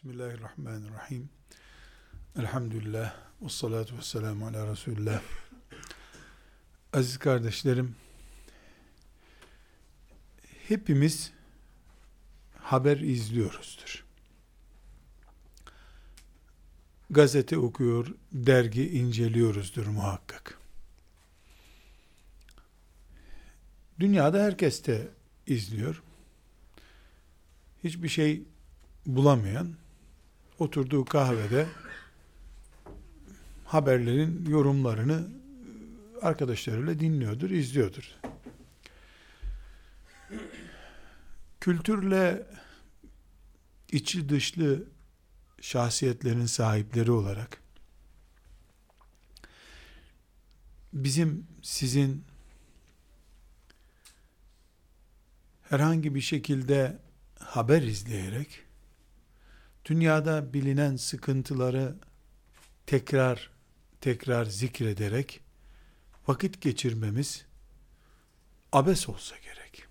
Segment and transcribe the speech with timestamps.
[0.00, 1.28] Bismillahirrahmanirrahim.
[2.38, 3.16] Elhamdülillah.
[3.42, 5.22] Ve salatu ve selamu ala Resulullah.
[6.92, 7.96] Aziz kardeşlerim,
[10.68, 11.32] hepimiz
[12.58, 14.04] haber izliyoruzdur.
[17.10, 20.58] Gazete okuyor, dergi inceliyoruzdur muhakkak.
[23.98, 25.08] Dünyada herkes de
[25.46, 26.02] izliyor.
[27.84, 28.42] Hiçbir şey
[29.06, 29.76] bulamayan
[30.60, 31.66] oturduğu kahvede
[33.64, 35.28] haberlerin yorumlarını
[36.22, 38.14] arkadaşlarıyla dinliyordur, izliyordur.
[41.60, 42.46] Kültürle
[43.92, 44.84] içi dışlı
[45.60, 47.62] şahsiyetlerin sahipleri olarak
[50.92, 52.24] bizim sizin
[55.62, 56.98] herhangi bir şekilde
[57.38, 58.69] haber izleyerek
[59.90, 61.96] dünyada bilinen sıkıntıları
[62.86, 63.50] tekrar
[64.00, 65.40] tekrar zikrederek
[66.28, 67.44] vakit geçirmemiz
[68.72, 69.86] abes olsa gerek.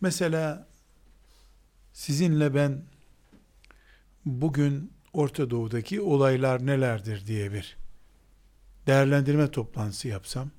[0.00, 0.68] Mesela
[1.92, 2.82] sizinle ben
[4.24, 7.76] bugün Orta Doğu'daki olaylar nelerdir diye bir
[8.86, 10.50] değerlendirme toplantısı yapsam,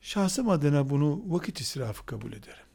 [0.00, 2.66] şahsım adına bunu vakit israfı kabul ederim.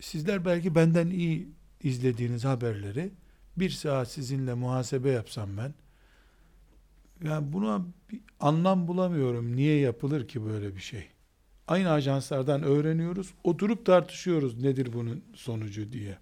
[0.00, 3.10] Sizler belki benden iyi izlediğiniz haberleri
[3.56, 5.74] bir saat sizinle muhasebe yapsam ben,
[7.24, 9.56] yani buna bir anlam bulamıyorum.
[9.56, 11.08] Niye yapılır ki böyle bir şey?
[11.68, 13.34] Aynı ajanslardan öğreniyoruz.
[13.44, 16.18] Oturup tartışıyoruz nedir bunun sonucu diye.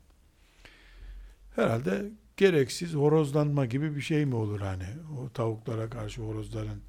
[1.56, 4.86] Herhalde gereksiz horozlanma gibi bir şey mi olur hani?
[5.18, 6.82] O tavuklara karşı horozların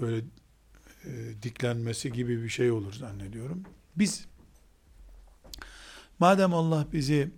[0.00, 0.24] böyle
[1.04, 3.62] e, diklenmesi gibi bir şey olur zannediyorum.
[3.96, 4.26] Biz
[6.18, 7.30] madem Allah bizi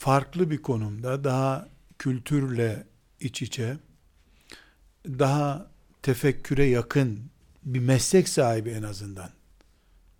[0.00, 2.86] farklı bir konumda, daha kültürle
[3.20, 3.76] iç içe,
[5.06, 5.70] daha
[6.02, 7.30] tefekküre yakın
[7.64, 9.30] bir meslek sahibi en azından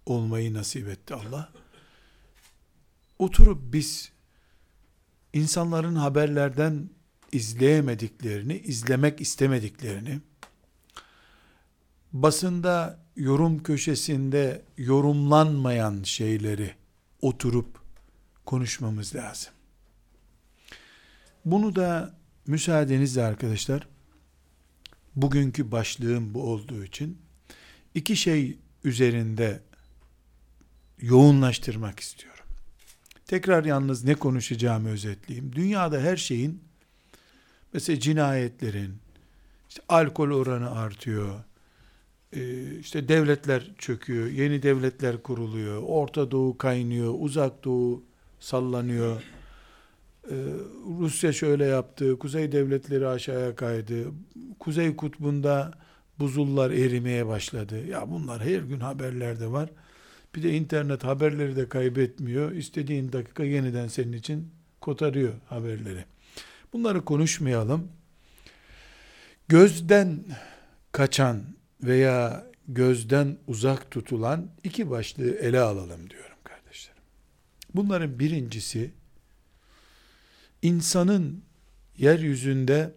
[0.06, 1.52] olmayı nasip etti Allah.
[3.18, 4.12] Oturup biz
[5.32, 6.90] insanların haberlerden
[7.32, 10.20] izleyemediklerini, izlemek istemediklerini,
[12.12, 16.74] basında yorum köşesinde yorumlanmayan şeyleri
[17.22, 17.80] oturup
[18.46, 19.52] konuşmamız lazım.
[21.44, 22.14] Bunu da
[22.46, 23.88] müsaadenizle arkadaşlar,
[25.16, 27.18] bugünkü başlığım bu olduğu için
[27.94, 29.60] iki şey üzerinde
[31.00, 32.44] yoğunlaştırmak istiyorum.
[33.26, 35.52] Tekrar yalnız ne konuşacağımı özetleyeyim.
[35.52, 36.62] Dünyada her şeyin
[37.72, 38.94] mesela cinayetlerin
[39.68, 41.44] işte alkol oranı artıyor.
[42.32, 48.04] E, işte devletler çöküyor, yeni devletler kuruluyor, Orta Doğu kaynıyor, Uzak Doğu
[48.40, 49.22] sallanıyor
[51.00, 54.04] Rusya şöyle yaptı, kuzey devletleri aşağıya kaydı,
[54.58, 55.72] kuzey kutbunda
[56.18, 57.86] buzullar erimeye başladı.
[57.86, 59.70] Ya bunlar her gün haberlerde var.
[60.34, 62.52] Bir de internet haberleri de kaybetmiyor.
[62.52, 64.48] İstediğin dakika yeniden senin için
[64.80, 66.04] kotarıyor haberleri.
[66.72, 67.88] Bunları konuşmayalım.
[69.48, 70.24] Gözden
[70.92, 71.42] kaçan
[71.82, 77.02] veya gözden uzak tutulan iki başlığı ele alalım diyorum kardeşlerim.
[77.74, 78.90] Bunların birincisi
[80.62, 81.44] insanın
[81.96, 82.94] yeryüzünde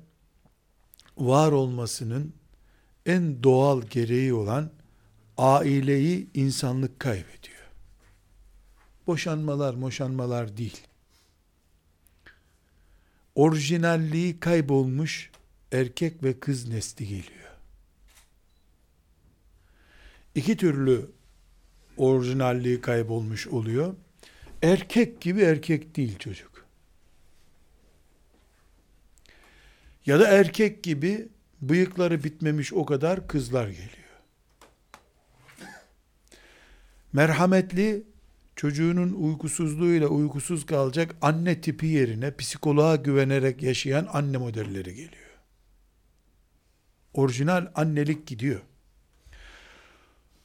[1.17, 2.33] var olmasının
[3.05, 4.71] en doğal gereği olan
[5.37, 7.53] aileyi insanlık kaybediyor.
[9.07, 10.81] Boşanmalar, moşanmalar değil.
[13.35, 15.31] Orijinalliği kaybolmuş
[15.71, 17.43] erkek ve kız nesli geliyor.
[20.35, 21.11] İki türlü
[21.97, 23.95] orijinalliği kaybolmuş oluyor.
[24.61, 26.52] Erkek gibi erkek değil çocuk.
[30.05, 31.27] Ya da erkek gibi
[31.61, 33.89] bıyıkları bitmemiş o kadar kızlar geliyor.
[37.13, 38.03] Merhametli
[38.55, 45.39] çocuğunun uykusuzluğuyla uykusuz kalacak anne tipi yerine psikoloğa güvenerek yaşayan anne modelleri geliyor.
[47.13, 48.61] Orijinal annelik gidiyor.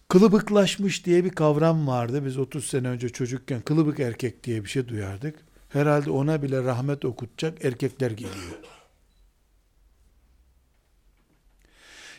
[0.08, 2.25] Kılıbıklaşmış diye bir kavram vardı.
[2.25, 5.38] Biz 30 sene önce çocukken kılıbık erkek diye bir şey duyardık.
[5.69, 8.58] Herhalde ona bile rahmet okutacak erkekler geliyor.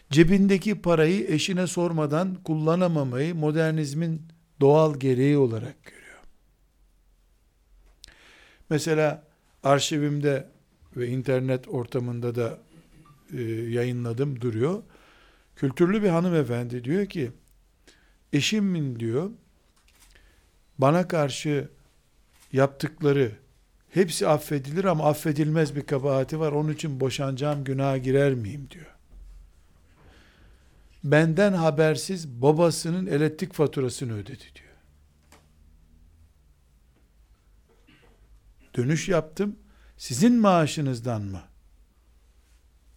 [0.10, 4.22] Cebindeki parayı eşine sormadan kullanamamayı modernizmin
[4.62, 6.20] doğal gereği olarak görüyor.
[8.70, 9.24] Mesela
[9.64, 10.48] arşivimde
[10.98, 12.60] ve internet ortamında da
[13.38, 14.84] e, yayınladım duruyor.
[15.56, 17.32] Kültürlü bir hanımefendi diyor ki
[18.34, 19.30] eşimin diyor
[20.78, 21.70] bana karşı
[22.54, 23.32] yaptıkları
[23.90, 26.52] hepsi affedilir ama affedilmez bir kabahati var.
[26.52, 28.99] Onun için boşanacağım günaha girer miyim diyor.
[31.04, 34.70] Benden habersiz babasının elektrik faturasını ödedi diyor.
[38.76, 39.56] Dönüş yaptım.
[39.98, 41.42] Sizin maaşınızdan mı?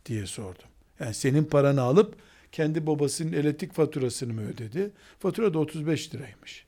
[0.07, 0.69] diye sordum.
[1.01, 2.17] Yani senin paranı alıp
[2.53, 4.91] kendi babasının elektrik faturasını mı ödedi?
[5.19, 6.67] Fatura da 35 liraymış.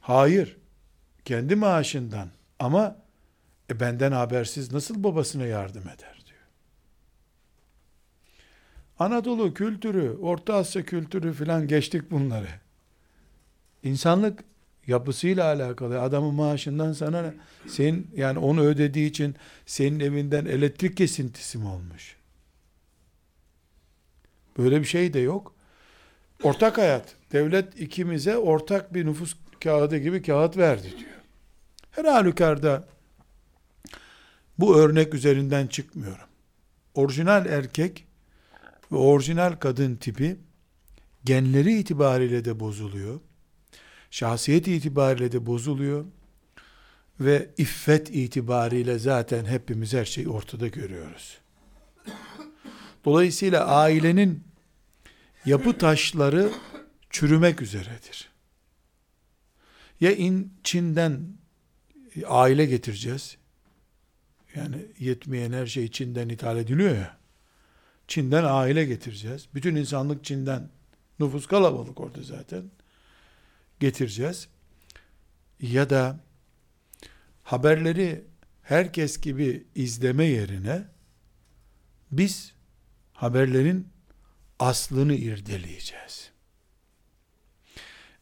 [0.00, 0.56] Hayır.
[1.24, 2.28] Kendi maaşından
[2.58, 2.96] ama
[3.70, 6.11] e, benden habersiz nasıl babasına yardım eder.
[9.02, 12.48] Anadolu kültürü, Orta Asya kültürü filan geçtik bunları.
[13.82, 14.44] İnsanlık
[14.86, 17.34] yapısıyla alakalı adamın maaşından sana
[17.66, 22.16] senin yani onu ödediği için senin evinden elektrik kesintisi mi olmuş?
[24.58, 25.54] Böyle bir şey de yok.
[26.42, 27.14] Ortak hayat.
[27.32, 31.20] Devlet ikimize ortak bir nüfus kağıdı gibi kağıt verdi diyor.
[31.90, 32.88] Her halükarda
[34.58, 36.28] bu örnek üzerinden çıkmıyorum.
[36.94, 38.06] Orijinal erkek
[38.92, 40.36] ve orijinal kadın tipi
[41.24, 43.20] genleri itibariyle de bozuluyor.
[44.10, 46.04] Şahsiyet itibariyle de bozuluyor.
[47.20, 51.38] Ve iffet itibariyle zaten hepimiz her şeyi ortada görüyoruz.
[53.04, 54.44] Dolayısıyla ailenin
[55.46, 56.52] yapı taşları
[57.10, 58.28] çürümek üzeredir.
[60.00, 61.28] Ya in Çin'den
[62.26, 63.36] aile getireceğiz.
[64.54, 67.21] Yani yetmeyen her şey Çin'den ithal ediliyor ya.
[68.12, 69.48] Çin'den aile getireceğiz.
[69.54, 70.68] Bütün insanlık Çin'den
[71.20, 72.70] nüfus kalabalık orada zaten.
[73.80, 74.48] Getireceğiz.
[75.60, 76.20] Ya da
[77.42, 78.24] haberleri
[78.62, 80.84] herkes gibi izleme yerine
[82.10, 82.52] biz
[83.12, 83.88] haberlerin
[84.58, 86.30] aslını irdeleyeceğiz.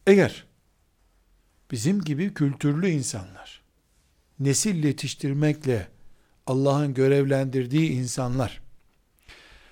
[0.06, 0.46] Eğer
[1.70, 3.62] bizim gibi kültürlü insanlar,
[4.38, 5.88] nesil yetiştirmekle
[6.46, 8.69] Allah'ın görevlendirdiği insanlar,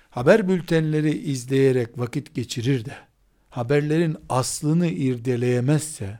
[0.09, 2.95] haber bültenleri izleyerek vakit geçirir de,
[3.49, 6.19] haberlerin aslını irdeleyemezse,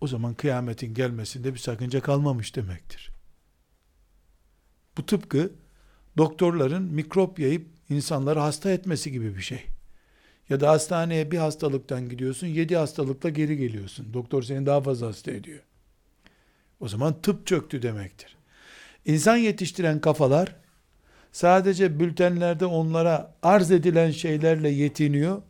[0.00, 3.10] o zaman kıyametin gelmesinde bir sakınca kalmamış demektir.
[4.96, 5.52] Bu tıpkı
[6.16, 9.66] doktorların mikrop yayıp insanları hasta etmesi gibi bir şey.
[10.48, 14.14] Ya da hastaneye bir hastalıktan gidiyorsun, yedi hastalıkla geri geliyorsun.
[14.14, 15.60] Doktor seni daha fazla hasta ediyor.
[16.80, 18.36] O zaman tıp çöktü demektir.
[19.04, 20.56] İnsan yetiştiren kafalar
[21.34, 25.42] sadece bültenlerde onlara arz edilen şeylerle yetiniyor.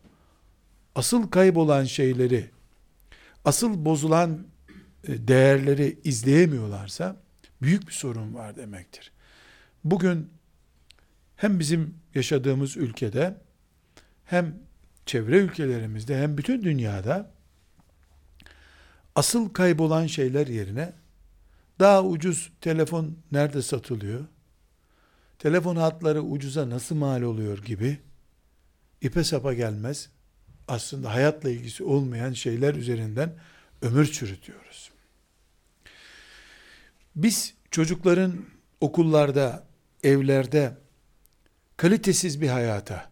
[0.95, 2.49] Asıl kaybolan şeyleri,
[3.45, 4.47] asıl bozulan
[5.07, 7.15] e, değerleri izleyemiyorlarsa
[7.61, 9.11] büyük bir sorun var demektir.
[9.83, 10.29] Bugün
[11.35, 13.37] hem bizim yaşadığımız ülkede
[14.25, 14.55] hem
[15.05, 17.31] çevre ülkelerimizde hem bütün dünyada
[19.15, 20.93] asıl kaybolan şeyler yerine
[21.79, 24.25] daha ucuz telefon nerede satılıyor?
[25.45, 27.97] Telefon hatları ucuza nasıl mal oluyor gibi
[29.01, 30.09] ipe sapa gelmez.
[30.67, 33.35] Aslında hayatla ilgisi olmayan şeyler üzerinden
[33.81, 34.91] ömür çürütüyoruz.
[37.15, 38.45] Biz çocukların
[38.81, 39.67] okullarda,
[40.03, 40.77] evlerde
[41.77, 43.11] kalitesiz bir hayata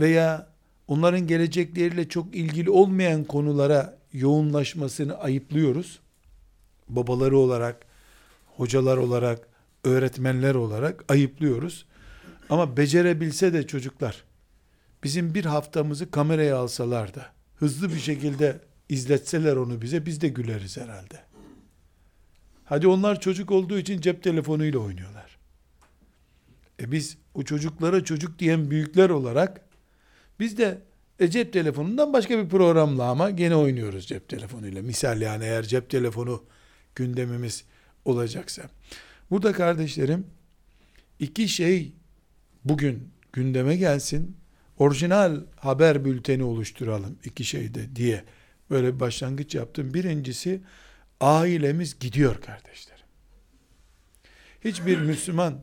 [0.00, 0.48] veya
[0.88, 6.00] onların gelecekleriyle çok ilgili olmayan konulara yoğunlaşmasını ayıplıyoruz.
[6.88, 7.86] Babaları olarak,
[8.56, 11.86] hocalar olarak, öğretmenler olarak ayıplıyoruz.
[12.50, 14.24] Ama becerebilse de çocuklar,
[15.04, 20.76] bizim bir haftamızı kameraya alsalar da, hızlı bir şekilde izletseler onu bize, biz de güleriz
[20.76, 21.20] herhalde.
[22.64, 25.38] Hadi onlar çocuk olduğu için cep telefonuyla oynuyorlar.
[26.80, 29.60] E biz o çocuklara çocuk diyen büyükler olarak
[30.40, 30.78] biz de
[31.18, 34.82] e, cep telefonundan başka bir programla ama gene oynuyoruz cep telefonuyla.
[34.82, 36.44] Misal yani eğer cep telefonu
[36.94, 37.64] gündemimiz
[38.04, 38.62] olacaksa.
[39.30, 40.26] Burada kardeşlerim
[41.18, 41.92] iki şey
[42.64, 44.36] bugün gündeme gelsin.
[44.78, 48.24] Orijinal haber bülteni oluşturalım iki şeyde diye
[48.70, 49.94] böyle bir başlangıç yaptım.
[49.94, 50.60] Birincisi
[51.20, 53.06] ailemiz gidiyor kardeşlerim.
[54.64, 55.60] Hiçbir Müslüman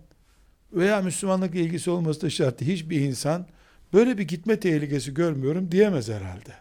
[0.74, 3.48] veya Müslümanlık ilgisi olması da şart Hiçbir insan
[3.94, 6.54] böyle bir gitme tehlikesi görmüyorum diyemez herhalde.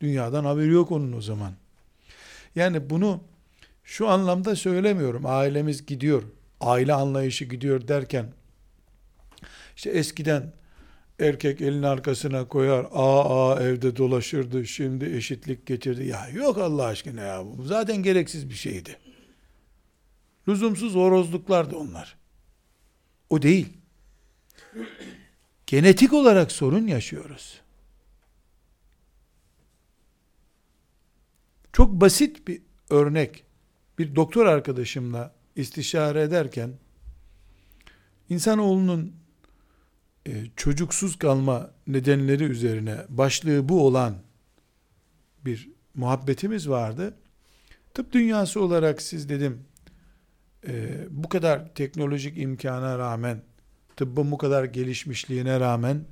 [0.00, 1.52] Dünyadan haberi yok onun o zaman.
[2.54, 3.24] Yani bunu
[3.86, 5.22] şu anlamda söylemiyorum.
[5.26, 6.22] Ailemiz gidiyor,
[6.60, 8.32] aile anlayışı gidiyor derken
[9.76, 10.52] işte eskiden
[11.20, 16.06] erkek elini arkasına koyar, aa, aa evde dolaşırdı, şimdi eşitlik getirdi.
[16.06, 18.98] Ya yok Allah aşkına ya bu zaten gereksiz bir şeydi.
[20.48, 22.16] Lüzumsuz horozluklardı onlar.
[23.30, 23.68] O değil.
[25.66, 27.60] Genetik olarak sorun yaşıyoruz.
[31.72, 33.45] Çok basit bir örnek
[33.98, 36.70] bir doktor arkadaşımla istişare ederken
[38.28, 39.16] insanoğlunun
[40.26, 44.14] e, çocuksuz kalma nedenleri üzerine başlığı bu olan
[45.44, 47.14] bir muhabbetimiz vardı.
[47.94, 49.64] Tıp dünyası olarak siz dedim
[50.66, 53.42] e, bu kadar teknolojik imkana rağmen
[53.96, 56.04] tıbbın bu kadar gelişmişliğine rağmen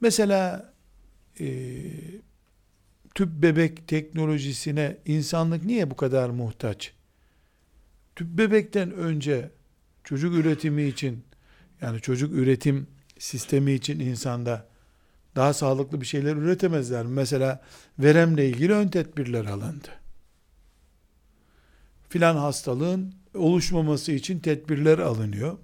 [0.00, 0.72] mesela
[1.40, 1.46] e,
[3.14, 6.92] tüp bebek teknolojisine insanlık niye bu kadar muhtaç?
[8.16, 9.50] Tüp bebekten önce
[10.04, 11.24] çocuk üretimi için
[11.80, 12.86] yani çocuk üretim
[13.18, 14.66] sistemi için insanda
[15.36, 17.06] daha sağlıklı bir şeyler üretemezler.
[17.06, 17.62] Mesela
[17.98, 19.88] veremle ilgili ön tedbirler alındı.
[22.08, 25.58] Filan hastalığın oluşmaması için tedbirler alınıyor.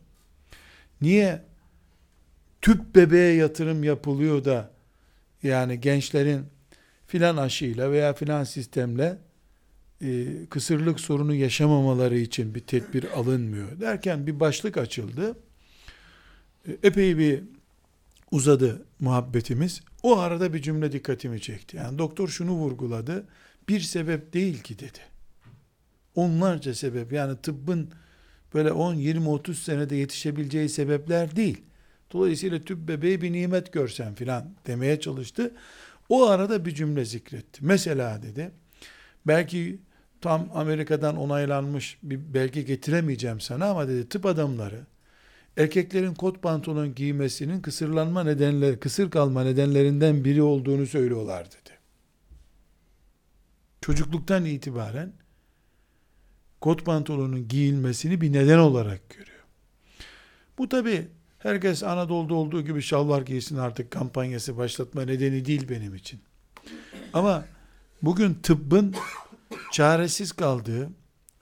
[1.01, 1.43] Niye
[2.61, 4.71] tüp bebeğe yatırım yapılıyor da
[5.43, 6.47] yani gençlerin
[7.11, 9.19] filan aşıyla veya filan sistemle
[10.03, 15.37] e, kısırlık sorunu yaşamamaları için bir tedbir alınmıyor derken bir başlık açıldı.
[16.69, 17.43] E, epey bir
[18.31, 19.81] uzadı muhabbetimiz.
[20.03, 21.77] O arada bir cümle dikkatimi çekti.
[21.77, 23.27] Yani doktor şunu vurguladı.
[23.69, 24.99] Bir sebep değil ki dedi.
[26.15, 27.91] Onlarca sebep yani tıbbın
[28.55, 31.63] böyle 10, 20, 30 senede yetişebileceği sebepler değil.
[32.13, 35.53] Dolayısıyla tüp bebeği bir nimet görsen filan demeye çalıştı.
[36.11, 37.65] O arada bir cümle zikretti.
[37.65, 38.51] Mesela dedi,
[39.27, 39.81] belki
[40.21, 44.87] tam Amerika'dan onaylanmış bir belge getiremeyeceğim sana ama dedi tıp adamları
[45.57, 51.71] erkeklerin kot pantolon giymesinin kısırlanma nedenleri, kısır kalma nedenlerinden biri olduğunu söylüyorlar dedi.
[53.81, 55.13] Çocukluktan itibaren
[56.61, 59.45] kot pantolonun giyilmesini bir neden olarak görüyor.
[60.59, 61.09] Bu tabi
[61.41, 66.21] herkes Anadolu'da olduğu gibi şalvar giysin artık kampanyası başlatma nedeni değil benim için.
[67.13, 67.45] Ama
[68.03, 68.95] bugün tıbbın
[69.73, 70.91] çaresiz kaldığı,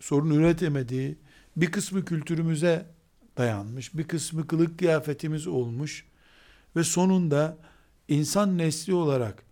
[0.01, 1.17] sorun üretemediği,
[1.57, 2.87] bir kısmı kültürümüze
[3.39, 6.05] dayanmış, bir kısmı kılık kıyafetimiz olmuş
[6.77, 7.57] ve sonunda
[8.09, 9.43] insan nesli olarak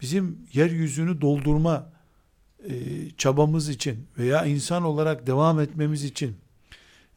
[0.00, 1.92] bizim yeryüzünü doldurma
[2.68, 2.72] e,
[3.16, 6.36] çabamız için veya insan olarak devam etmemiz için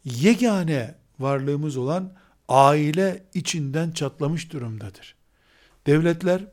[0.06, 2.13] yegane varlığımız olan
[2.48, 5.16] aile içinden çatlamış durumdadır.
[5.88, 6.46] Devletler,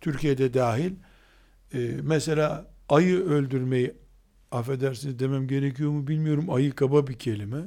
[0.00, 0.92] Türkiye'de dahil,
[1.74, 3.94] e, mesela ayı öldürmeyi,
[4.50, 7.58] affedersiniz demem gerekiyor mu bilmiyorum, ayı kaba bir kelime.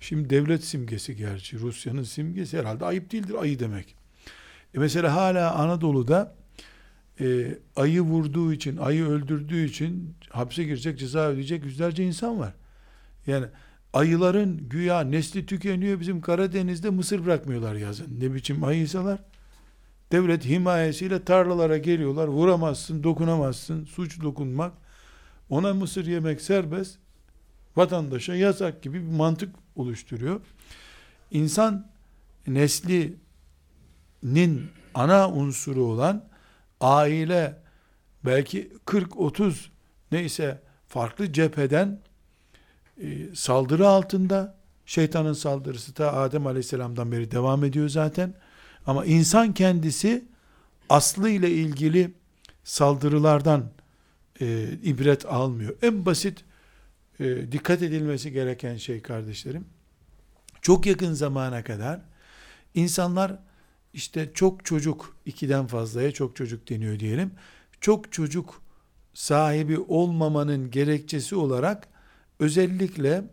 [0.00, 3.94] Şimdi devlet simgesi gerçi, Rusya'nın simgesi herhalde ayıp değildir ayı demek.
[4.74, 6.34] E mesela hala Anadolu'da
[7.20, 12.54] e, ayı vurduğu için, ayı öldürdüğü için hapse girecek, ceza ödeyecek yüzlerce insan var.
[13.26, 13.46] Yani
[13.92, 18.20] ayıların güya nesli tükeniyor bizim Karadeniz'de mısır bırakmıyorlar yazın.
[18.20, 19.18] Ne biçim ayıysalar.
[20.12, 22.28] Devlet himayesiyle tarlalara geliyorlar.
[22.28, 23.84] Vuramazsın, dokunamazsın.
[23.84, 24.72] Suç dokunmak.
[25.50, 26.98] Ona mısır yemek serbest.
[27.76, 30.40] Vatandaşa yasak gibi bir mantık oluşturuyor.
[31.30, 31.90] İnsan
[32.46, 33.20] neslinin
[34.94, 36.24] ana unsuru olan
[36.80, 37.58] aile
[38.24, 39.54] belki 40-30
[40.12, 42.00] neyse farklı cepheden
[43.00, 44.54] e, saldırı altında
[44.86, 48.34] şeytanın saldırısı da Adem Aleyhisselam'dan beri devam ediyor zaten
[48.86, 50.24] ama insan kendisi
[50.88, 52.14] aslı ile ilgili
[52.64, 53.70] saldırılardan
[54.40, 55.76] e, ibret almıyor.
[55.82, 56.44] En basit
[57.20, 59.64] e, dikkat edilmesi gereken şey kardeşlerim
[60.62, 62.00] çok yakın zamana kadar
[62.74, 63.38] insanlar
[63.92, 67.32] işte çok çocuk ikiden fazlaya çok çocuk deniyor diyelim.
[67.80, 68.62] Çok çocuk
[69.14, 71.88] sahibi olmamanın gerekçesi olarak
[72.40, 73.24] özellikle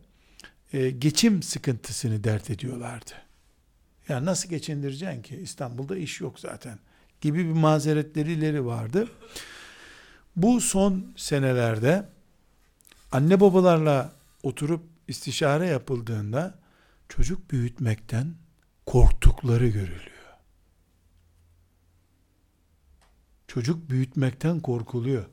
[0.73, 3.11] e, geçim sıkıntısını dert ediyorlardı.
[4.09, 5.35] Yani nasıl geçindireceksin ki?
[5.35, 6.79] İstanbul'da iş yok zaten.
[7.21, 9.07] Gibi bir mazeretlerileri vardı.
[10.35, 12.09] Bu son senelerde
[13.11, 16.59] anne babalarla oturup istişare yapıldığında
[17.09, 18.35] çocuk büyütmekten
[18.85, 20.17] korktukları görülüyor.
[23.47, 25.25] Çocuk büyütmekten korkuluyor.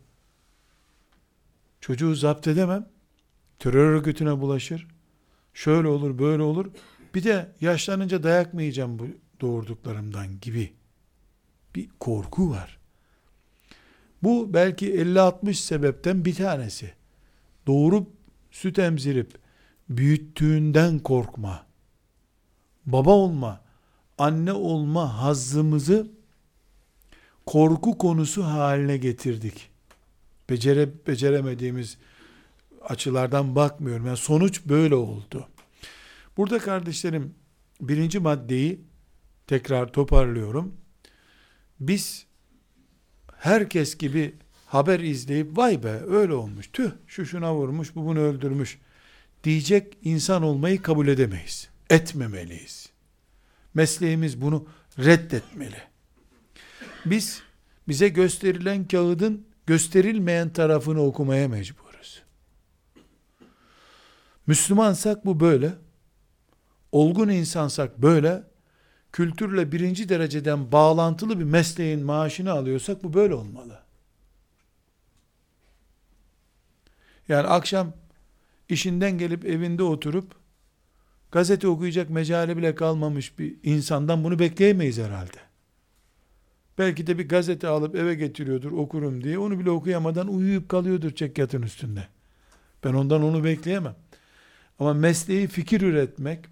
[1.80, 2.93] Çocuğu zapt edemem.
[3.64, 4.86] Terör örgütüne bulaşır.
[5.54, 6.66] Şöyle olur, böyle olur.
[7.14, 9.06] Bir de yaşlanınca dayak mı yiyeceğim bu
[9.40, 10.72] doğurduklarımdan gibi
[11.74, 12.78] bir korku var.
[14.22, 16.92] Bu belki 50-60 sebepten bir tanesi.
[17.66, 18.08] Doğurup
[18.50, 19.38] süt emzirip
[19.88, 21.66] büyüttüğünden korkma.
[22.86, 23.60] Baba olma,
[24.18, 26.10] anne olma hazzımızı
[27.46, 29.70] korku konusu haline getirdik.
[30.50, 31.98] Becere, beceremediğimiz
[32.84, 34.06] açılardan bakmıyorum.
[34.06, 35.48] Yani sonuç böyle oldu.
[36.36, 37.34] Burada kardeşlerim
[37.80, 38.80] birinci maddeyi
[39.46, 40.74] tekrar toparlıyorum.
[41.80, 42.26] Biz
[43.36, 44.34] herkes gibi
[44.66, 48.78] haber izleyip vay be öyle olmuş tüh şu şuna vurmuş bu bunu öldürmüş
[49.44, 51.68] diyecek insan olmayı kabul edemeyiz.
[51.90, 52.90] Etmemeliyiz.
[53.74, 54.66] Mesleğimiz bunu
[54.98, 55.82] reddetmeli.
[57.06, 57.42] Biz
[57.88, 61.83] bize gösterilen kağıdın gösterilmeyen tarafını okumaya mecburuz.
[64.46, 65.72] Müslümansak bu böyle.
[66.92, 68.42] Olgun insansak böyle.
[69.12, 73.80] Kültürle birinci dereceden bağlantılı bir mesleğin maaşını alıyorsak bu böyle olmalı.
[77.28, 77.92] Yani akşam
[78.68, 80.34] işinden gelip evinde oturup
[81.32, 85.38] gazete okuyacak mecali bile kalmamış bir insandan bunu bekleyemeyiz herhalde.
[86.78, 91.62] Belki de bir gazete alıp eve getiriyordur okurum diye onu bile okuyamadan uyuyup kalıyordur çekyatın
[91.62, 92.08] üstünde.
[92.84, 93.96] Ben ondan onu bekleyemem.
[94.78, 96.44] Ama mesleği fikir üretmek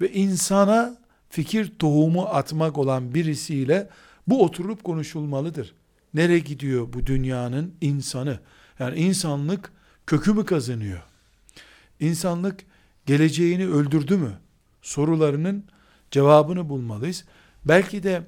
[0.00, 3.88] ve insana fikir tohumu atmak olan birisiyle
[4.26, 5.74] bu oturup konuşulmalıdır.
[6.14, 8.40] Nereye gidiyor bu dünyanın insanı?
[8.78, 9.72] Yani insanlık
[10.06, 11.02] kökü mü kazanıyor?
[12.00, 12.60] İnsanlık
[13.06, 14.32] geleceğini öldürdü mü?
[14.82, 15.64] Sorularının
[16.10, 17.24] cevabını bulmalıyız.
[17.64, 18.22] Belki de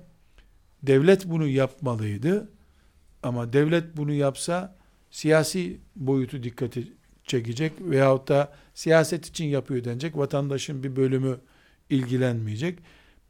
[0.83, 2.49] devlet bunu yapmalıydı.
[3.23, 4.77] Ama devlet bunu yapsa
[5.11, 6.93] siyasi boyutu dikkati
[7.25, 10.17] çekecek veyahut da siyaset için yapıyor denecek.
[10.17, 11.41] Vatandaşın bir bölümü
[11.91, 12.79] ilgilenmeyecek.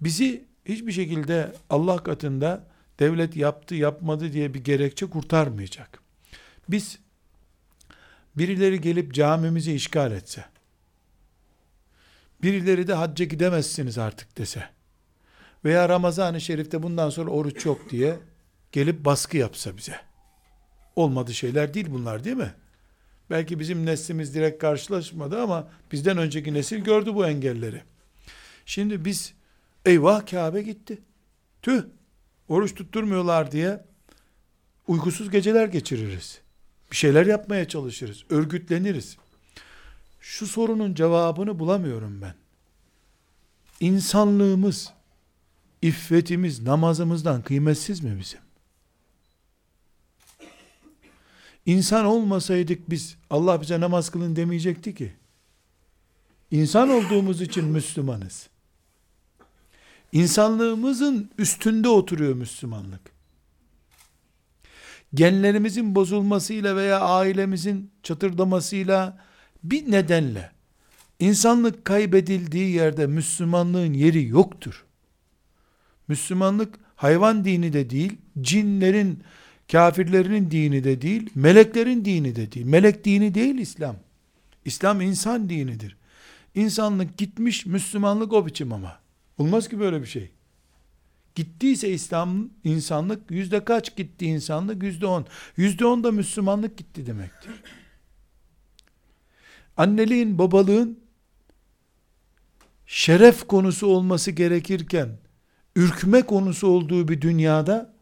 [0.00, 2.66] Bizi hiçbir şekilde Allah katında
[2.98, 6.00] devlet yaptı yapmadı diye bir gerekçe kurtarmayacak.
[6.68, 6.98] Biz
[8.36, 10.44] birileri gelip camimizi işgal etse,
[12.42, 14.68] birileri de hacca gidemezsiniz artık dese,
[15.64, 18.18] veya Ramazan-ı Şerif'te bundan sonra oruç yok diye
[18.72, 20.00] gelip baskı yapsa bize.
[20.96, 22.54] Olmadı şeyler değil bunlar değil mi?
[23.30, 27.82] Belki bizim neslimiz direkt karşılaşmadı ama bizden önceki nesil gördü bu engelleri.
[28.66, 29.34] Şimdi biz
[29.84, 30.98] eyvah Kabe gitti.
[31.62, 31.82] Tüh
[32.48, 33.84] oruç tutturmuyorlar diye
[34.86, 36.40] uykusuz geceler geçiririz.
[36.90, 38.24] Bir şeyler yapmaya çalışırız.
[38.30, 39.16] Örgütleniriz.
[40.20, 42.34] Şu sorunun cevabını bulamıyorum ben.
[43.80, 44.92] İnsanlığımız,
[45.82, 48.45] iffetimiz namazımızdan kıymetsiz mi bizim?
[51.66, 55.12] İnsan olmasaydık biz Allah bize namaz kılın demeyecekti ki.
[56.50, 58.48] İnsan olduğumuz için Müslümanız.
[60.12, 63.00] İnsanlığımızın üstünde oturuyor Müslümanlık.
[65.14, 69.18] Genlerimizin bozulmasıyla veya ailemizin çatırdamasıyla
[69.64, 70.50] bir nedenle
[71.18, 74.84] insanlık kaybedildiği yerde Müslümanlığın yeri yoktur.
[76.08, 79.22] Müslümanlık hayvan dini de değil, cinlerin,
[79.72, 82.66] kafirlerinin dini de değil, meleklerin dini de değil.
[82.66, 83.96] Melek dini değil İslam.
[84.64, 85.96] İslam insan dinidir.
[86.54, 88.98] İnsanlık gitmiş, Müslümanlık o biçim ama.
[89.38, 90.30] Olmaz ki böyle bir şey.
[91.34, 94.82] Gittiyse İslam, insanlık yüzde kaç gitti insanlık?
[94.82, 95.26] Yüzde on.
[95.56, 97.52] Yüzde on da Müslümanlık gitti demektir.
[99.76, 100.98] Anneliğin, babalığın
[102.86, 105.08] şeref konusu olması gerekirken
[105.76, 107.95] ürkme konusu olduğu bir dünyada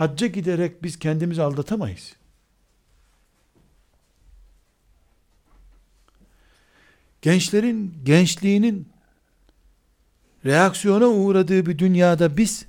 [0.00, 2.16] hacca giderek biz kendimizi aldatamayız.
[7.22, 8.88] Gençlerin gençliğinin
[10.44, 12.66] reaksiyona uğradığı bir dünyada biz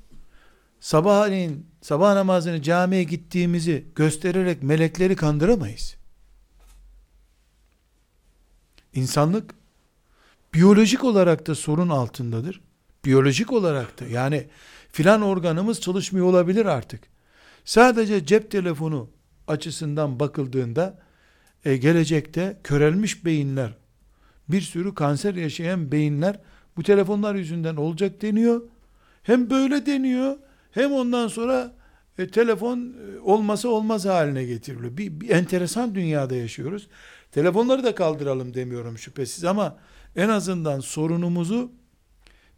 [0.80, 5.96] sabahleyin sabah namazını camiye gittiğimizi göstererek melekleri kandıramayız.
[8.94, 9.56] İnsanlık
[10.54, 12.62] biyolojik olarak da sorun altındadır.
[13.06, 14.48] Biyolojik olarak da yani
[14.92, 17.11] filan organımız çalışmıyor olabilir artık.
[17.66, 19.10] Sadece cep telefonu
[19.48, 21.00] açısından bakıldığında
[21.66, 23.74] e, gelecekte körelmiş beyinler,
[24.50, 26.40] bir sürü kanser yaşayan beyinler
[26.78, 28.62] bu telefonlar yüzünden olacak deniyor.
[29.24, 30.38] Hem böyle deniyor
[30.72, 31.74] hem ondan sonra
[32.18, 34.98] e, telefon e, olmasa olmaz haline getiriliyor.
[34.98, 36.88] Bir, bir enteresan dünyada yaşıyoruz.
[37.32, 39.78] Telefonları da kaldıralım demiyorum şüphesiz ama
[40.16, 41.72] en azından sorunumuzu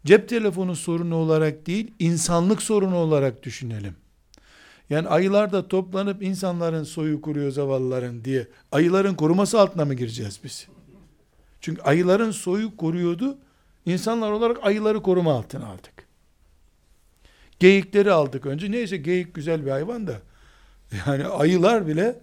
[0.06, 3.96] cep telefonu sorunu olarak değil, insanlık sorunu olarak düşünelim.
[4.90, 10.68] Yani ayılar da toplanıp insanların soyu kuruyor zavallıların diye ayıların koruması altına mı gireceğiz biz?
[11.60, 13.38] Çünkü ayıların soyu koruyordu.
[13.86, 16.06] İnsanlar olarak ayıları koruma altına aldık.
[17.60, 18.70] Geyikleri aldık önce.
[18.70, 20.20] Neyse geyik güzel bir hayvan da.
[21.06, 22.20] Yani ayılar bile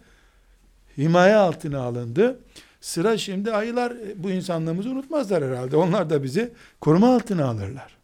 [0.97, 2.39] himaye altına alındı.
[2.81, 5.77] Sıra şimdi ayılar bu insanlığımızı unutmazlar herhalde.
[5.77, 7.97] Onlar da bizi koruma altına alırlar.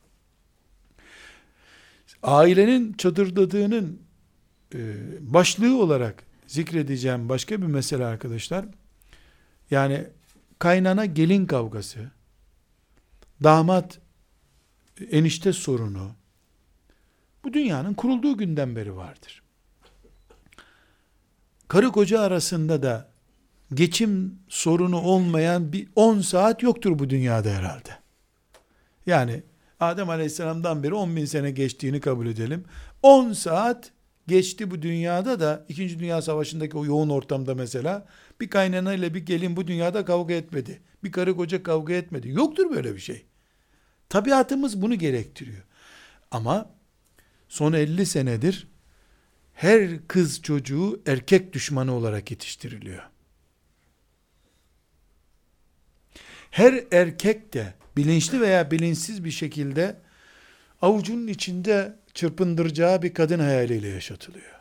[2.23, 4.06] Ailenin çadırladığının
[5.19, 8.65] başlığı olarak zikredeceğim başka bir mesele arkadaşlar.
[9.71, 10.07] Yani
[10.59, 12.11] kaynana gelin kavgası,
[13.43, 13.99] damat
[15.11, 16.11] enişte sorunu,
[17.43, 19.43] bu dünyanın kurulduğu günden beri vardır.
[21.67, 23.09] karı koca arasında da
[23.73, 27.89] geçim sorunu olmayan bir 10 saat yoktur bu dünyada herhalde.
[29.05, 29.43] Yani
[29.79, 32.65] Adem Aleyhisselam'dan beri 10 bin sene geçtiğini kabul edelim.
[33.03, 33.91] 10 saat
[34.27, 35.99] geçti bu dünyada da 2.
[35.99, 38.07] Dünya Savaşı'ndaki o yoğun ortamda mesela
[38.41, 40.81] bir kaynana ile bir gelin bu dünyada kavga etmedi.
[41.03, 42.29] Bir karı koca kavga etmedi.
[42.29, 43.25] Yoktur böyle bir şey.
[44.09, 45.63] Tabiatımız bunu gerektiriyor.
[46.31, 46.69] Ama
[47.49, 48.67] son 50 senedir
[49.53, 53.03] her kız çocuğu erkek düşmanı olarak yetiştiriliyor.
[56.51, 59.95] Her erkek de bilinçli veya bilinçsiz bir şekilde
[60.81, 64.55] avucunun içinde çırpındıracağı bir kadın hayaliyle yaşatılıyor.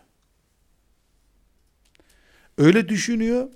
[2.58, 3.48] Öyle düşünüyor.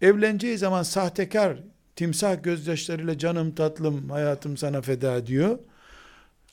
[0.00, 1.58] Evleneceği zaman sahtekar,
[1.96, 5.58] timsah gözyaşlarıyla canım tatlım hayatım sana feda diyor.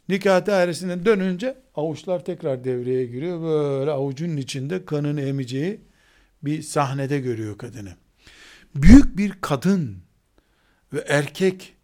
[0.10, 3.42] Nikah dairesinden dönünce avuçlar tekrar devreye giriyor.
[3.42, 5.82] Böyle avucunun içinde kanını emeceği
[6.44, 7.96] bir sahnede görüyor kadını.
[8.76, 9.98] Büyük bir kadın
[10.94, 11.76] ve erkek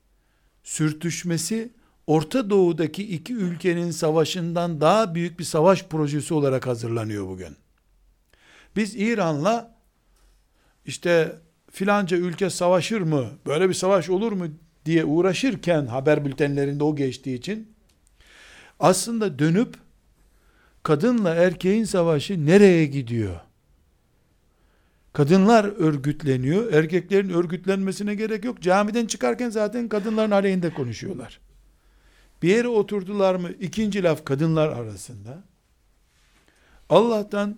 [0.64, 1.70] sürtüşmesi
[2.08, 7.56] Orta Doğu'daki iki ülkenin savaşından daha büyük bir savaş projesi olarak hazırlanıyor bugün.
[8.76, 9.76] Biz İran'la
[10.86, 11.36] işte
[11.72, 14.48] filanca ülke savaşır mı, böyle bir savaş olur mu
[14.86, 17.74] diye uğraşırken haber bültenlerinde o geçtiği için
[18.80, 19.76] aslında dönüp
[20.84, 23.40] kadınla erkeğin savaşı nereye gidiyor?
[25.14, 26.74] Kadınlar örgütleniyor.
[26.74, 28.62] Erkeklerin örgütlenmesine gerek yok.
[28.62, 31.40] Camiden çıkarken zaten kadınların aleyhinde konuşuyorlar.
[32.44, 35.44] Bir yere oturdular mı ikinci laf kadınlar arasında.
[36.90, 37.58] Allah'tan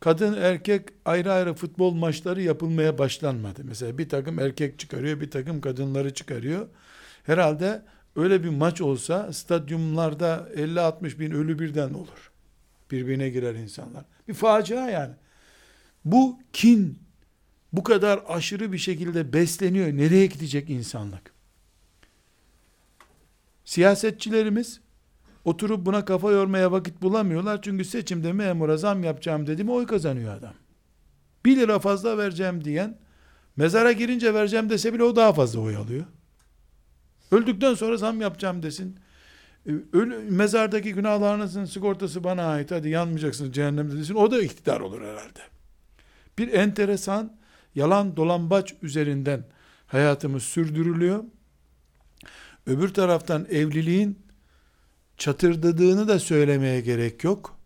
[0.00, 3.60] kadın erkek ayrı ayrı futbol maçları yapılmaya başlanmadı.
[3.64, 6.66] Mesela bir takım erkek çıkarıyor, bir takım kadınları çıkarıyor.
[7.22, 7.82] Herhalde
[8.16, 12.30] öyle bir maç olsa stadyumlarda 50-60 bin ölü birden olur.
[12.90, 14.04] Birbirine girer insanlar.
[14.28, 15.14] Bir facia yani.
[16.04, 16.98] Bu kin
[17.72, 19.86] bu kadar aşırı bir şekilde besleniyor.
[19.86, 21.35] Nereye gidecek insanlık?
[23.66, 24.80] Siyasetçilerimiz
[25.44, 27.62] oturup buna kafa yormaya vakit bulamıyorlar.
[27.62, 30.54] Çünkü seçimde memura zam yapacağım dedi mi oy kazanıyor adam.
[31.44, 32.98] Bir lira fazla vereceğim diyen
[33.56, 36.04] mezara girince vereceğim dese bile o daha fazla oy alıyor.
[37.30, 38.98] Öldükten sonra zam yapacağım desin.
[39.66, 44.14] Ee, Ölü, mezardaki günahlarınızın sigortası bana ait hadi yanmayacaksınız cehennemde desin.
[44.14, 45.40] O da iktidar olur herhalde.
[46.38, 47.36] Bir enteresan
[47.74, 49.44] yalan dolambaç üzerinden
[49.86, 51.24] hayatımız sürdürülüyor.
[52.66, 54.18] Öbür taraftan evliliğin
[55.16, 57.58] çatırdadığını da söylemeye gerek yok.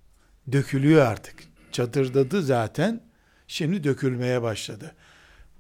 [0.53, 1.35] Dökülüyor artık.
[1.73, 3.01] Çatırdadı zaten.
[3.49, 4.95] Şimdi dökülmeye başladı.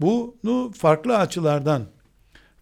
[0.00, 1.87] Bunu farklı açılardan,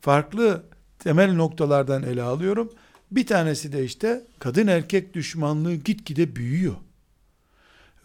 [0.01, 0.65] farklı
[0.99, 2.73] temel noktalardan ele alıyorum.
[3.11, 6.75] Bir tanesi de işte kadın erkek düşmanlığı gitgide büyüyor.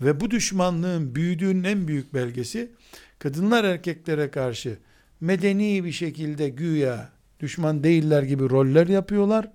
[0.02, 2.72] Ve bu düşmanlığın büyüdüğünün en büyük belgesi
[3.20, 4.78] kadınlar erkeklere karşı
[5.22, 7.13] medeni bir şekilde güya
[7.44, 9.48] düşman değiller gibi roller yapıyorlar.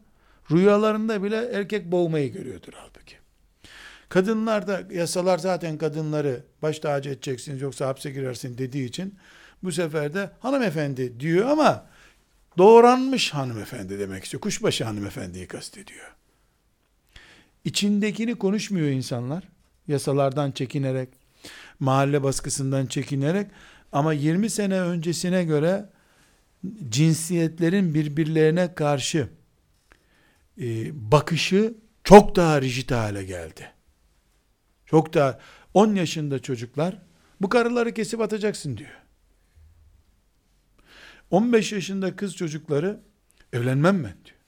[0.51, 3.15] Rüyalarında bile erkek boğmayı görüyordur halbuki.
[4.09, 9.15] Kadınlar da yasalar zaten kadınları baş tacı edeceksiniz yoksa hapse girersin dediği için
[9.63, 11.87] bu sefer de hanımefendi diyor ama
[12.59, 14.41] doğranmış hanımefendi demek istiyor.
[14.41, 16.15] Kuşbaşı hanımefendiyi kastediyor.
[17.65, 19.45] İçindekini konuşmuyor insanlar.
[19.89, 21.09] Yasalardan çekinerek,
[21.81, 23.47] mahalle baskısından çekinerek
[23.93, 25.87] ama 20 sene öncesine göre
[26.89, 29.29] cinsiyetlerin birbirlerine karşı
[30.61, 33.71] e, bakışı çok daha rigid hale geldi.
[34.87, 35.39] Çok daha
[35.75, 37.03] 10 yaşında çocuklar
[37.41, 38.91] bu karıları kesip atacaksın diyor.
[41.31, 43.01] 15 yaşında kız çocukları
[43.53, 44.39] evlenmem ben diyor.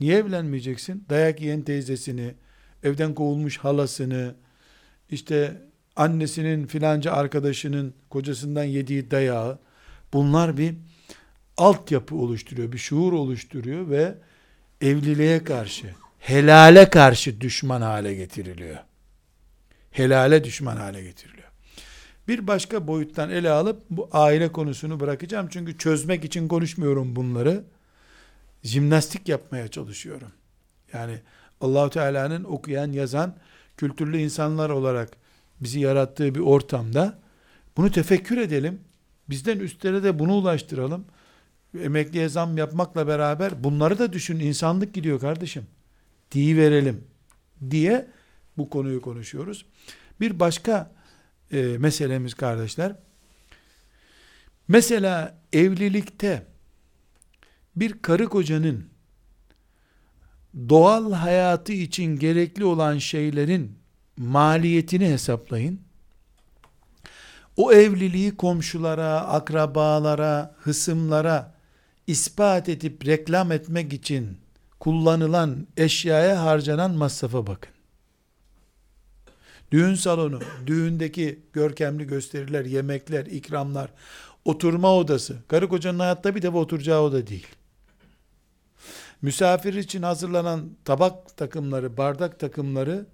[0.00, 1.06] Niye evlenmeyeceksin?
[1.10, 2.34] Dayak yiyen teyzesini,
[2.82, 4.34] evden kovulmuş halasını,
[5.10, 5.62] işte
[5.96, 9.58] annesinin filanca arkadaşının kocasından yediği dayağı,
[10.12, 10.74] bunlar bir
[11.56, 14.14] altyapı oluşturuyor, bir şuur oluşturuyor ve
[14.80, 18.78] evliliğe karşı, helale karşı düşman hale getiriliyor.
[19.90, 21.48] Helale düşman hale getiriliyor.
[22.28, 25.48] Bir başka boyuttan ele alıp bu aile konusunu bırakacağım.
[25.50, 27.64] Çünkü çözmek için konuşmuyorum bunları.
[28.62, 30.32] Jimnastik yapmaya çalışıyorum.
[30.92, 31.18] Yani
[31.60, 33.34] Allahu Teala'nın okuyan, yazan,
[33.76, 35.10] kültürlü insanlar olarak
[35.60, 37.18] bizi yarattığı bir ortamda
[37.76, 38.80] bunu tefekkür edelim.
[39.30, 41.04] Bizden üstlere de bunu ulaştıralım.
[41.80, 44.38] Emekliye zam yapmakla beraber bunları da düşün.
[44.40, 45.66] insanlık gidiyor kardeşim.
[46.32, 47.04] Diyi verelim
[47.70, 48.08] diye
[48.56, 49.66] bu konuyu konuşuyoruz.
[50.20, 50.92] Bir başka
[51.52, 52.96] e, meselemiz kardeşler.
[54.68, 56.46] Mesela evlilikte
[57.76, 58.86] bir karı kocanın
[60.68, 63.78] doğal hayatı için gerekli olan şeylerin
[64.16, 65.80] maliyetini hesaplayın.
[67.56, 71.54] o evliliği komşulara, akrabalara, hısımlara
[72.06, 74.38] ispat edip reklam etmek için
[74.80, 77.72] kullanılan eşyaya harcanan masrafa bakın.
[79.72, 83.90] Düğün salonu, düğündeki görkemli gösteriler, yemekler, ikramlar,
[84.44, 85.36] oturma odası.
[85.48, 87.46] Karı kocanın hayatta bir defa oturacağı oda değil.
[89.22, 93.06] Misafir için hazırlanan tabak takımları, bardak takımları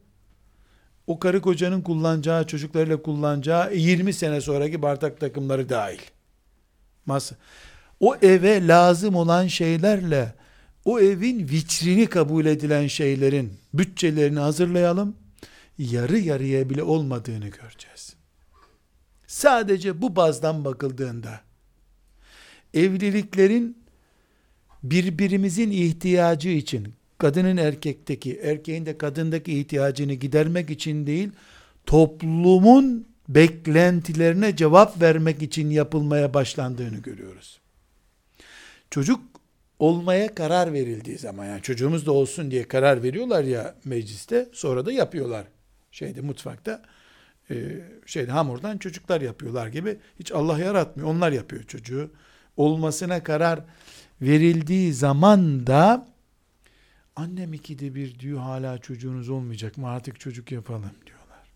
[1.06, 6.00] o karı kocanın kullanacağı, çocuklarıyla kullanacağı 20 sene sonraki bardak takımları dahil.
[7.06, 7.36] Masa.
[8.00, 10.34] O eve lazım olan şeylerle
[10.84, 15.16] o evin vitrini kabul edilen şeylerin bütçelerini hazırlayalım.
[15.78, 18.14] Yarı yarıya bile olmadığını göreceğiz.
[19.26, 21.40] Sadece bu bazdan bakıldığında
[22.74, 23.78] evliliklerin
[24.82, 31.30] birbirimizin ihtiyacı için kadının erkekteki, erkeğin de kadındaki ihtiyacını gidermek için değil,
[31.86, 37.60] toplumun beklentilerine cevap vermek için yapılmaya başlandığını görüyoruz.
[38.90, 39.20] Çocuk
[39.78, 44.92] olmaya karar verildiği zaman yani çocuğumuz da olsun diye karar veriyorlar ya mecliste sonra da
[44.92, 45.46] yapıyorlar.
[45.90, 46.82] Şeyde mutfakta
[47.50, 49.98] e, şeyde hamurdan çocuklar yapıyorlar gibi.
[50.20, 52.10] Hiç Allah yaratmıyor onlar yapıyor çocuğu.
[52.56, 53.60] Olmasına karar
[54.22, 56.08] verildiği zaman da
[57.16, 59.88] annem ikide bir diyor hala çocuğunuz olmayacak mı?
[59.88, 61.52] Artık çocuk yapalım diyorlar.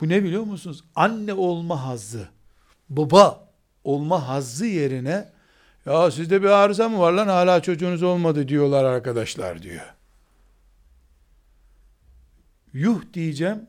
[0.00, 0.84] Bu ne biliyor musunuz?
[0.94, 2.28] Anne olma hazzı,
[2.88, 3.43] baba
[3.84, 5.28] olma hazzı yerine
[5.86, 9.94] ya sizde bir arıza mı var lan hala çocuğunuz olmadı diyorlar arkadaşlar diyor.
[12.72, 13.66] Yuh diyeceğim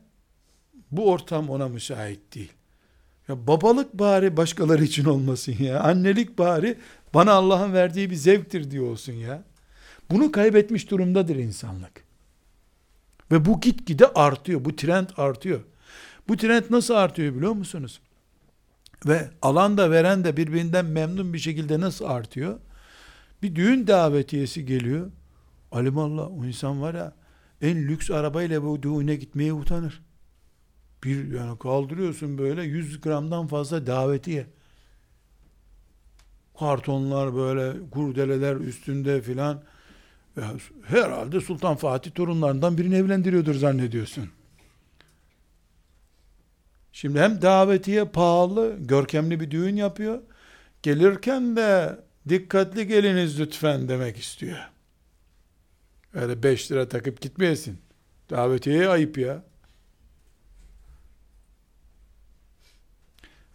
[0.90, 2.52] bu ortam ona müsait değil.
[3.28, 5.80] Ya babalık bari başkaları için olmasın ya.
[5.80, 6.78] Annelik bari
[7.14, 9.42] bana Allah'ın verdiği bir zevktir diyor olsun ya.
[10.10, 12.04] Bunu kaybetmiş durumdadır insanlık.
[13.30, 14.64] Ve bu gitgide artıyor.
[14.64, 15.60] Bu trend artıyor.
[16.28, 18.00] Bu trend nasıl artıyor biliyor musunuz?
[19.06, 22.58] Ve alan da veren de birbirinden memnun bir şekilde nasıl artıyor?
[23.42, 25.10] Bir düğün davetiyesi geliyor.
[25.72, 27.12] Alimallah o insan var ya
[27.62, 30.02] en lüks arabayla bu düğüne gitmeye utanır.
[31.04, 34.46] Bir yani kaldırıyorsun böyle 100 gramdan fazla davetiye.
[36.58, 39.62] Kartonlar böyle kurdeleler üstünde filan.
[40.82, 44.30] Herhalde Sultan Fatih torunlarından birini evlendiriyordur zannediyorsun.
[46.96, 50.22] Şimdi hem davetiye pahalı, görkemli bir düğün yapıyor.
[50.82, 54.58] Gelirken de dikkatli geliniz lütfen demek istiyor.
[56.14, 57.78] Öyle 5 lira takıp gitmeyesin.
[58.30, 59.44] Davetiye ayıp ya.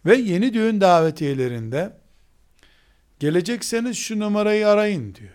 [0.06, 1.96] Ve yeni düğün davetiyelerinde
[3.18, 5.34] gelecekseniz şu numarayı arayın diyor.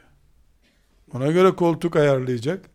[1.13, 2.65] Ona göre koltuk ayarlayacak.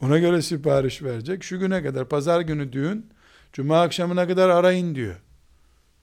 [0.00, 1.42] Ona göre sipariş verecek.
[1.42, 3.13] Şu güne kadar pazar günü düğün,
[3.54, 5.16] cuma akşamına kadar arayın diyor.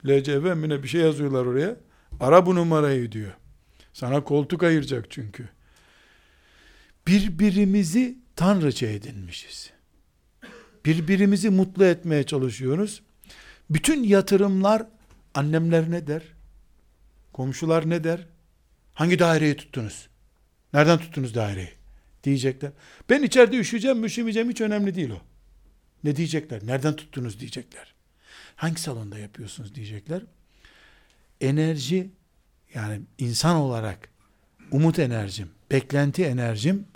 [0.06, 1.76] LCV mine bir şey yazıyorlar oraya.
[2.20, 3.32] Ara bu numarayı diyor.
[3.92, 5.48] Sana koltuk ayıracak çünkü.
[7.06, 9.70] Birbirimizi tanrıça edinmişiz.
[10.84, 13.02] Birbirimizi mutlu etmeye çalışıyoruz.
[13.70, 14.86] Bütün yatırımlar
[15.34, 16.22] Annemler ne der?
[17.32, 18.26] Komşular ne der?
[18.94, 20.08] Hangi daireyi tuttunuz?
[20.72, 21.72] Nereden tuttunuz daireyi?
[22.24, 22.72] Diyecekler.
[23.10, 25.20] Ben içeride üşüyeceğim, üşümeyeceğim hiç önemli değil o.
[26.04, 26.66] Ne diyecekler?
[26.66, 27.94] Nereden tuttunuz diyecekler.
[28.56, 30.22] Hangi salonda yapıyorsunuz diyecekler.
[31.40, 32.10] Enerji
[32.74, 34.08] yani insan olarak
[34.70, 36.86] umut enerjim, beklenti enerjim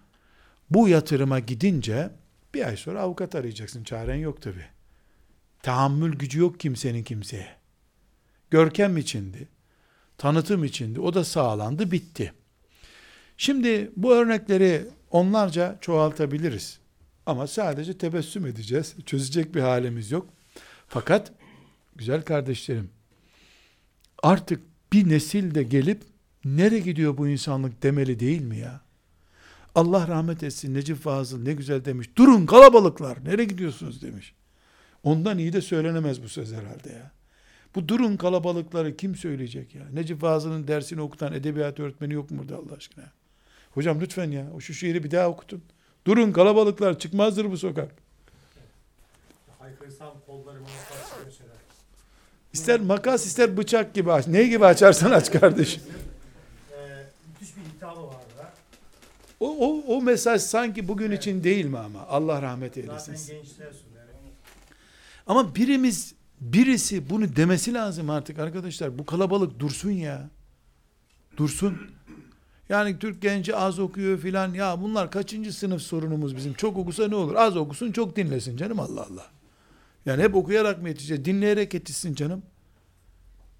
[0.70, 2.10] bu yatırıma gidince
[2.54, 3.84] bir ay sonra avukat arayacaksın.
[3.84, 4.64] Çaren yok tabi.
[5.62, 7.56] Tahammül gücü yok kimsenin kimseye
[8.50, 9.48] görkem içindi.
[10.18, 11.00] Tanıtım içindi.
[11.00, 12.32] O da sağlandı, bitti.
[13.36, 16.78] Şimdi bu örnekleri onlarca çoğaltabiliriz.
[17.26, 18.94] Ama sadece tebessüm edeceğiz.
[19.06, 20.28] Çözecek bir halimiz yok.
[20.88, 21.32] Fakat
[21.96, 22.90] güzel kardeşlerim
[24.22, 24.60] artık
[24.92, 26.02] bir nesil de gelip
[26.44, 28.80] nereye gidiyor bu insanlık demeli değil mi ya?
[29.74, 32.10] Allah rahmet etsin Necip Fazıl ne güzel demiş.
[32.16, 34.34] Durun kalabalıklar nereye gidiyorsunuz demiş.
[35.02, 37.10] Ondan iyi de söylenemez bu söz herhalde ya.
[37.74, 39.82] Bu durun kalabalıkları kim söyleyecek ya?
[39.92, 43.04] Necip Fazıl'ın dersini okutan edebiyat öğretmeni yok mu burada Allah aşkına?
[43.70, 45.62] Hocam lütfen ya şu şiiri bir daha okutun.
[46.06, 47.94] Durun kalabalıklar çıkmazdır bu sokak.
[52.52, 54.26] İster makas ister bıçak gibi aç.
[54.26, 55.82] Ne gibi açarsan aç kardeşim.
[56.72, 57.06] Ee.
[59.40, 62.06] O, o, o mesaj sanki bugün için değil mi ama?
[62.06, 63.14] Allah rahmet eylesin.
[63.14, 63.68] Zaten gençler.
[65.26, 68.98] Ama birimiz Birisi bunu demesi lazım artık arkadaşlar.
[68.98, 70.30] Bu kalabalık dursun ya.
[71.36, 71.90] Dursun.
[72.68, 74.54] Yani Türk genci az okuyor filan.
[74.54, 76.54] Ya bunlar kaçıncı sınıf sorunumuz bizim?
[76.54, 77.34] Çok okusa ne olur?
[77.34, 79.26] Az okusun çok dinlesin canım Allah Allah.
[80.06, 81.24] Yani hep okuyarak mı yetişecek?
[81.24, 82.42] Dinleyerek yetişsin canım.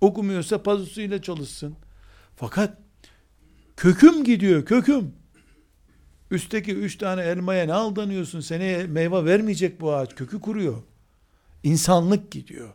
[0.01, 1.77] Okumuyorsa pazusuyla çalışsın.
[2.37, 2.79] Fakat
[3.77, 5.13] köküm gidiyor, köküm.
[6.31, 8.41] Üstteki üç tane elmaya ne aldanıyorsun?
[8.41, 10.15] Seneye meyve vermeyecek bu ağaç.
[10.15, 10.83] Kökü kuruyor.
[11.63, 12.69] İnsanlık gidiyor.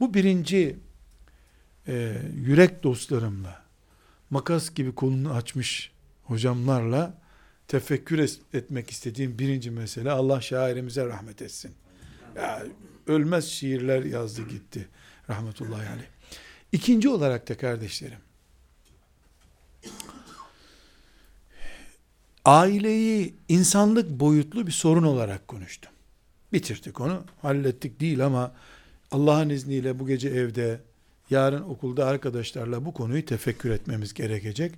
[0.00, 0.76] Bu birinci
[1.88, 3.62] e, yürek dostlarımla,
[4.30, 5.92] makas gibi kolunu açmış
[6.24, 7.14] hocamlarla
[7.68, 8.18] tefekkür
[8.54, 11.72] etmek istediğim birinci mesele Allah şairimize rahmet etsin.
[12.36, 12.62] Ya,
[13.06, 14.88] ölmez şiirler yazdı gitti.
[15.30, 16.06] Rahmetullahi aleyh.
[16.72, 18.18] İkinci olarak da kardeşlerim,
[22.44, 25.92] aileyi insanlık boyutlu bir sorun olarak konuştum.
[26.52, 28.54] Bitirdik onu, hallettik değil ama
[29.10, 30.80] Allah'ın izniyle bu gece evde,
[31.30, 34.74] yarın okulda arkadaşlarla bu konuyu tefekkür etmemiz gerekecek.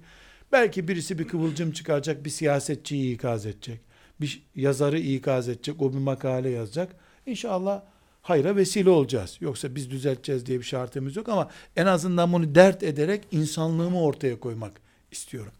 [0.53, 3.81] Belki birisi bir kıvılcım çıkaracak, bir siyasetçiyi ikaz edecek,
[4.21, 6.97] bir yazarı ikaz edecek, o bir makale yazacak.
[7.27, 7.83] İnşallah
[8.23, 9.37] hayra vesile olacağız.
[9.41, 14.41] Yoksa biz düzelteceğiz diye bir şartımız yok ama en azından bunu dert ederek insanlığımı ortaya
[14.41, 14.81] koymak
[15.11, 15.53] istiyorum.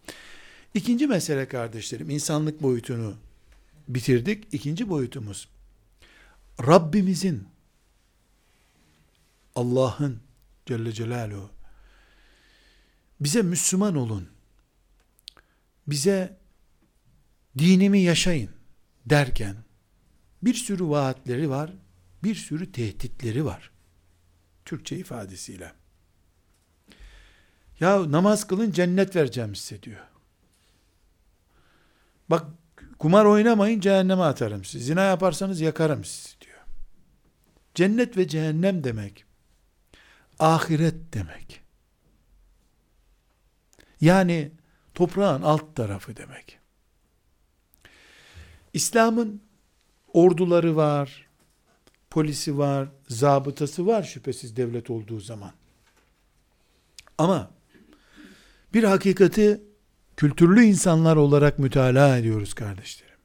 [0.73, 3.13] İkinci mesele kardeşlerim, insanlık boyutunu
[3.87, 4.47] bitirdik.
[4.51, 5.49] İkinci boyutumuz,
[6.67, 7.47] Rabbimizin,
[9.55, 10.19] Allah'ın
[10.69, 11.49] Celle Celaluhu,
[13.19, 14.29] bize Müslüman olun,
[15.87, 16.37] bize
[17.57, 18.49] dinimi yaşayın
[19.05, 19.55] derken,
[20.43, 21.73] bir sürü vaatleri var,
[22.23, 23.71] bir sürü tehditleri var.
[24.65, 25.73] Türkçe ifadesiyle.
[27.79, 30.07] Ya namaz kılın cennet vereceğim size diyor.
[32.29, 32.45] Bak
[32.99, 34.85] kumar oynamayın cehenneme atarım sizi.
[34.85, 36.59] Zina yaparsanız yakarım sizi diyor.
[37.75, 39.28] Cennet ve cehennem demek
[40.39, 41.61] ahiret demek.
[44.01, 44.51] Yani
[44.93, 46.59] toprağın alt tarafı demek.
[48.73, 49.41] İslam'ın
[50.13, 51.27] orduları var,
[52.09, 55.51] polisi var, zabıtası var şüphesiz devlet olduğu zaman.
[57.17, 57.51] Ama
[58.73, 59.61] bir hakikati
[60.17, 63.15] kültürlü insanlar olarak mütalaa ediyoruz kardeşlerim.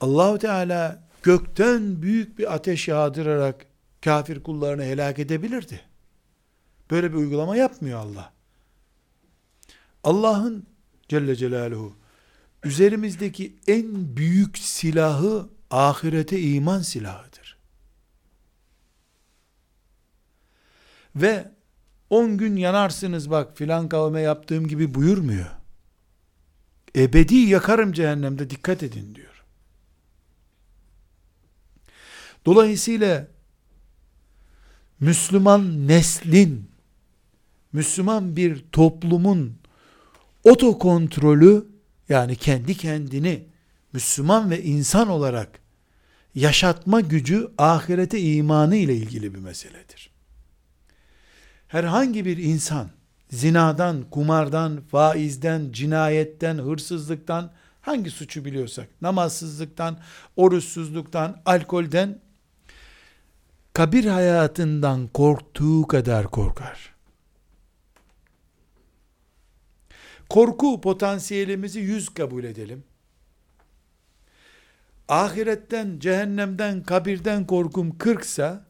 [0.00, 3.66] Allahu Teala gökten büyük bir ateş yağdırarak
[4.06, 5.80] kafir kullarını helak edebilirdi.
[6.90, 8.32] Böyle bir uygulama yapmıyor Allah.
[10.04, 10.66] Allah'ın
[11.08, 11.96] Celle Celaluhu
[12.64, 17.58] üzerimizdeki en büyük silahı ahirete iman silahıdır.
[21.16, 21.52] Ve
[22.10, 25.50] 10 gün yanarsınız bak filan kavme yaptığım gibi buyurmuyor.
[26.96, 29.44] Ebedi yakarım cehennemde dikkat edin diyor.
[32.44, 33.35] Dolayısıyla
[35.00, 36.70] Müslüman neslin,
[37.72, 39.56] Müslüman bir toplumun
[40.44, 41.66] otokontrolü
[42.08, 43.44] yani kendi kendini
[43.92, 45.60] Müslüman ve insan olarak
[46.34, 50.10] yaşatma gücü ahirete imanı ile ilgili bir meseledir.
[51.68, 52.90] Herhangi bir insan
[53.30, 59.98] zinadan, kumardan, faizden, cinayetten, hırsızlıktan hangi suçu biliyorsak, namazsızlıktan,
[60.36, 62.20] oruçsuzluktan, alkolden
[63.76, 66.94] kabir hayatından korktuğu kadar korkar.
[70.28, 72.84] Korku potansiyelimizi yüz kabul edelim.
[75.08, 78.60] Ahiretten, cehennemden, kabirden korkum 40 ise,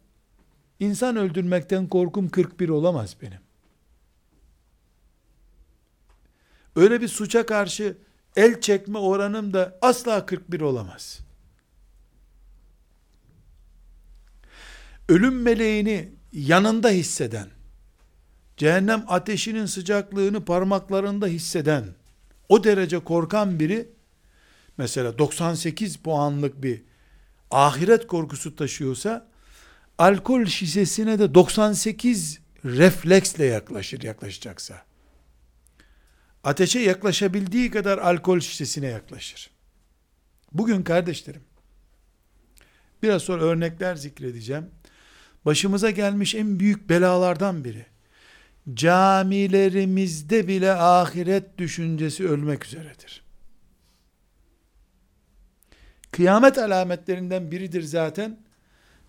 [0.81, 3.41] insan öldürmekten korkum 41 olamaz benim.
[6.77, 7.97] Öyle bir suça karşı
[8.37, 11.26] el çekme oranım da asla 41 olamaz.
[15.09, 17.49] Ölüm meleğini yanında hisseden,
[18.57, 21.85] cehennem ateşinin sıcaklığını parmaklarında hisseden,
[22.49, 23.89] o derece korkan biri,
[24.79, 26.83] mesela 98 puanlık bir
[27.51, 29.29] ahiret korkusu taşıyorsa,
[29.99, 34.83] alkol şişesine de 98 refleksle yaklaşır yaklaşacaksa.
[36.45, 39.51] Ateşe yaklaşabildiği kadar alkol şişesine yaklaşır.
[40.53, 41.43] Bugün kardeşlerim,
[43.03, 44.71] biraz sonra örnekler zikredeceğim.
[45.47, 47.87] Başımıza gelmiş en büyük belalardan biri
[48.75, 53.25] camilerimizde bile ahiret düşüncesi ölmek üzeredir.
[56.11, 58.41] Kıyamet alametlerinden biridir zaten.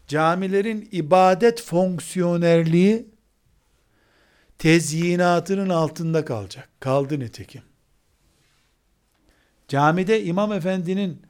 [0.07, 3.07] Camilerin ibadet fonksiyonerliği
[4.57, 6.69] tezyinatının altında kalacak.
[6.79, 7.61] Kaldı nitekim.
[9.67, 11.21] Camide imam efendinin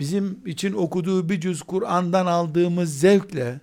[0.00, 3.60] bizim için okuduğu bir cüz Kur'an'dan aldığımız zevkle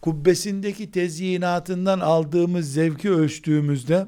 [0.00, 4.06] kubbesindeki tezyinatından aldığımız zevki ölçtüğümüzde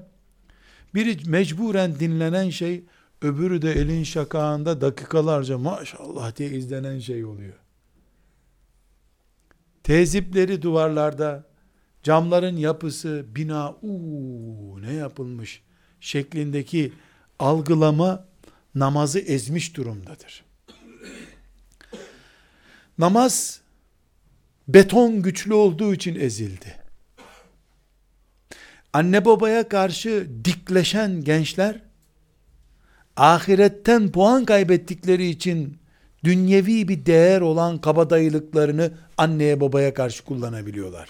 [0.95, 2.85] biri mecburen dinlenen şey
[3.23, 7.55] öbürü de elin şakağında dakikalarca maşallah diye izlenen şey oluyor.
[9.83, 11.45] tezipleri duvarlarda,
[12.03, 15.63] camların yapısı, bina, uuu ne yapılmış
[16.01, 16.93] şeklindeki
[17.39, 18.25] algılama
[18.75, 20.45] namazı ezmiş durumdadır.
[22.99, 23.61] Namaz
[24.75, 26.77] beton güçlü olduğu için ezildi.
[28.93, 31.83] Anne babaya karşı dikleşen gençler
[33.17, 35.79] ahiretten puan kaybettikleri için
[36.25, 41.09] dünyevi bir değer olan kabadayılıklarını anneye babaya karşı kullanabiliyorlar.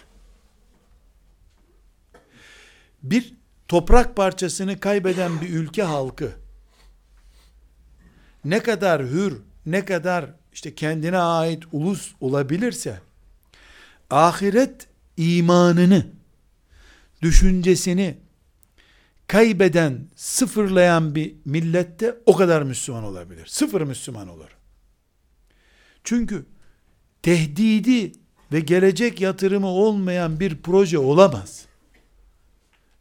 [3.02, 3.34] Bir
[3.68, 6.32] toprak parçasını kaybeden bir ülke halkı
[8.44, 9.36] ne kadar hür,
[9.66, 13.00] ne kadar işte kendine ait ulus olabilirse
[14.10, 16.06] ahiret imanını,
[17.22, 18.18] düşüncesini
[19.26, 23.46] kaybeden, sıfırlayan bir millette o kadar Müslüman olabilir.
[23.46, 24.56] Sıfır Müslüman olur.
[26.04, 26.46] Çünkü
[27.22, 28.12] tehdidi
[28.52, 31.66] ve gelecek yatırımı olmayan bir proje olamaz.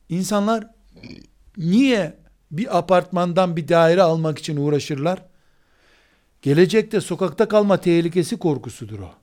[0.10, 0.68] İnsanlar
[1.57, 2.18] niye
[2.51, 5.26] bir apartmandan bir daire almak için uğraşırlar?
[6.41, 9.18] Gelecekte sokakta kalma tehlikesi korkusudur o.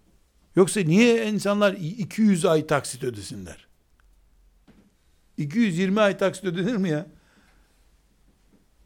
[0.57, 3.67] Yoksa niye insanlar 200 ay taksit ödesinler?
[5.37, 7.07] 220 ay taksit ödenir mi ya?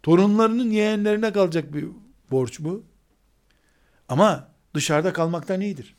[0.03, 1.89] Torunlarının yeğenlerine kalacak bir
[2.31, 2.85] borç bu.
[4.09, 5.95] Ama dışarıda kalmaktan iyidir.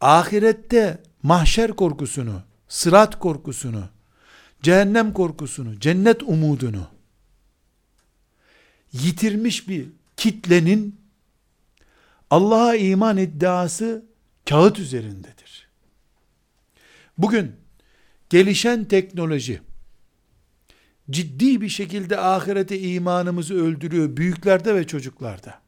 [0.00, 3.84] Ahirette mahşer korkusunu, sırat korkusunu,
[4.62, 6.86] cehennem korkusunu, cennet umudunu
[8.92, 11.00] yitirmiş bir kitlenin
[12.30, 14.09] Allah'a iman iddiası
[14.50, 15.68] kağıt üzerindedir.
[17.18, 17.56] Bugün
[18.30, 19.60] gelişen teknoloji
[21.10, 25.60] ciddi bir şekilde ahirete imanımızı öldürüyor büyüklerde ve çocuklarda.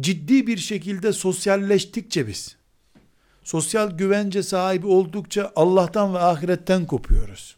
[0.00, 2.56] Ciddi bir şekilde sosyalleştikçe biz
[3.42, 7.56] sosyal güvence sahibi oldukça Allah'tan ve ahiretten kopuyoruz.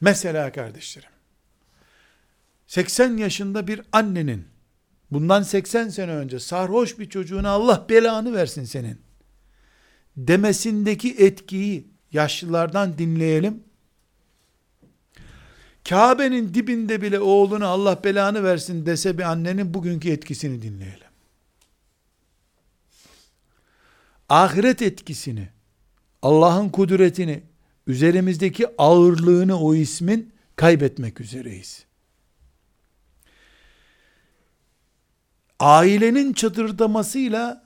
[0.00, 1.10] Mesela kardeşlerim
[2.66, 4.51] 80 yaşında bir annenin
[5.12, 8.98] bundan 80 sene önce sarhoş bir çocuğuna Allah belanı versin senin
[10.16, 13.64] demesindeki etkiyi yaşlılardan dinleyelim.
[15.88, 21.06] Kabe'nin dibinde bile oğluna Allah belanı versin dese bir annenin bugünkü etkisini dinleyelim.
[24.28, 25.48] Ahiret etkisini,
[26.22, 27.42] Allah'ın kudretini,
[27.86, 31.84] üzerimizdeki ağırlığını o ismin kaybetmek üzereyiz.
[35.62, 37.62] Ailenin çatırdamasıyla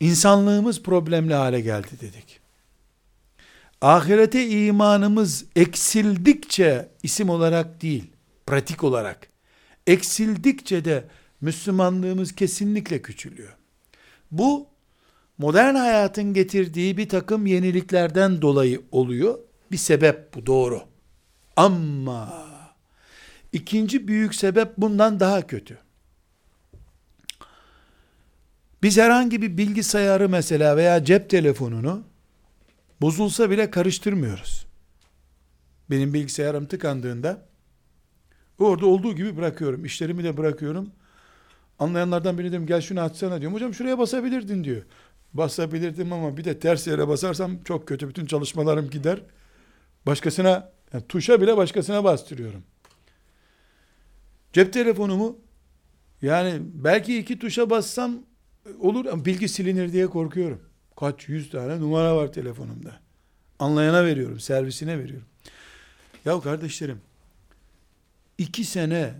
[0.00, 2.40] insanlığımız problemli hale geldi dedik.
[3.80, 8.04] Ahirete imanımız eksildikçe isim olarak değil,
[8.46, 9.28] pratik olarak
[9.86, 11.04] eksildikçe de
[11.40, 13.56] Müslümanlığımız kesinlikle küçülüyor.
[14.30, 14.66] Bu
[15.38, 19.38] modern hayatın getirdiği bir takım yeniliklerden dolayı oluyor.
[19.72, 20.82] Bir sebep bu doğru.
[21.56, 22.46] Ama
[23.52, 25.78] ikinci büyük sebep bundan daha kötü.
[28.82, 32.04] Biz herhangi bir bilgisayarı mesela veya cep telefonunu
[33.00, 34.66] bozulsa bile karıştırmıyoruz.
[35.90, 37.46] Benim bilgisayarım tıkandığında
[38.58, 39.84] orada olduğu gibi bırakıyorum.
[39.84, 40.90] İşlerimi de bırakıyorum.
[41.78, 43.54] Anlayanlardan biri diyorum gel şunu açsana diyorum.
[43.54, 44.82] Hocam şuraya basabilirdin diyor.
[45.34, 48.08] Basabilirdim ama bir de ters yere basarsam çok kötü.
[48.08, 49.22] Bütün çalışmalarım gider.
[50.06, 52.62] Başkasına yani tuşa bile başkasına bastırıyorum.
[54.52, 55.38] Cep telefonumu
[56.22, 58.27] yani belki iki tuşa bassam
[58.80, 60.60] olur ama bilgi silinir diye korkuyorum.
[60.96, 63.00] Kaç yüz tane numara var telefonumda.
[63.58, 65.26] Anlayana veriyorum, servisine veriyorum.
[66.24, 67.00] Ya kardeşlerim,
[68.38, 69.14] iki sene,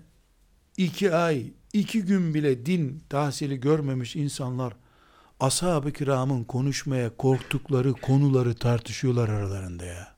[0.77, 4.73] iki ay, iki gün bile din tahsili görmemiş insanlar,
[5.41, 10.15] ashab-ı kiramın konuşmaya korktukları konuları tartışıyorlar aralarında ya.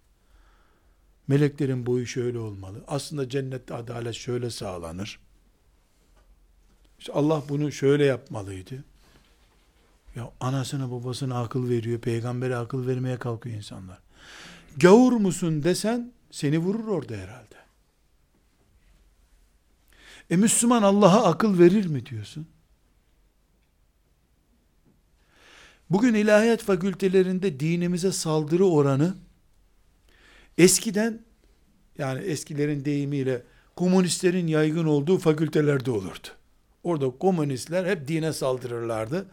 [1.29, 2.85] Meleklerin boyu şöyle olmalı.
[2.87, 5.19] Aslında cennette adalet şöyle sağlanır.
[6.99, 8.85] İşte Allah bunu şöyle yapmalıydı.
[10.17, 13.99] Ya anasına babasına akıl veriyor, peygambere akıl vermeye kalkıyor insanlar.
[14.77, 17.55] Gavur musun desen seni vurur orada herhalde.
[20.31, 22.47] E Müslüman Allah'a akıl verir mi diyorsun?
[25.91, 29.15] Bugün ilahiyat fakültelerinde dinimize saldırı oranı
[30.59, 31.21] eskiden
[31.99, 33.43] yani eskilerin deyimiyle
[33.77, 36.29] komünistlerin yaygın olduğu fakültelerde olurdu.
[36.83, 39.27] Orada komünistler hep dine saldırırlardı.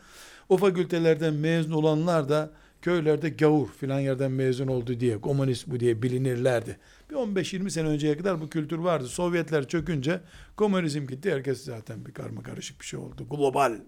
[0.49, 6.01] O fakültelerden mezun olanlar da köylerde gavur filan yerden mezun oldu diye, komünist bu diye
[6.01, 6.77] bilinirlerdi.
[7.09, 9.07] Bir 15-20 sene önceye kadar bu kültür vardı.
[9.07, 10.21] Sovyetler çökünce
[10.55, 11.31] komünizm gitti.
[11.31, 13.27] Herkes zaten bir karma karışık bir şey oldu.
[13.29, 13.79] Global,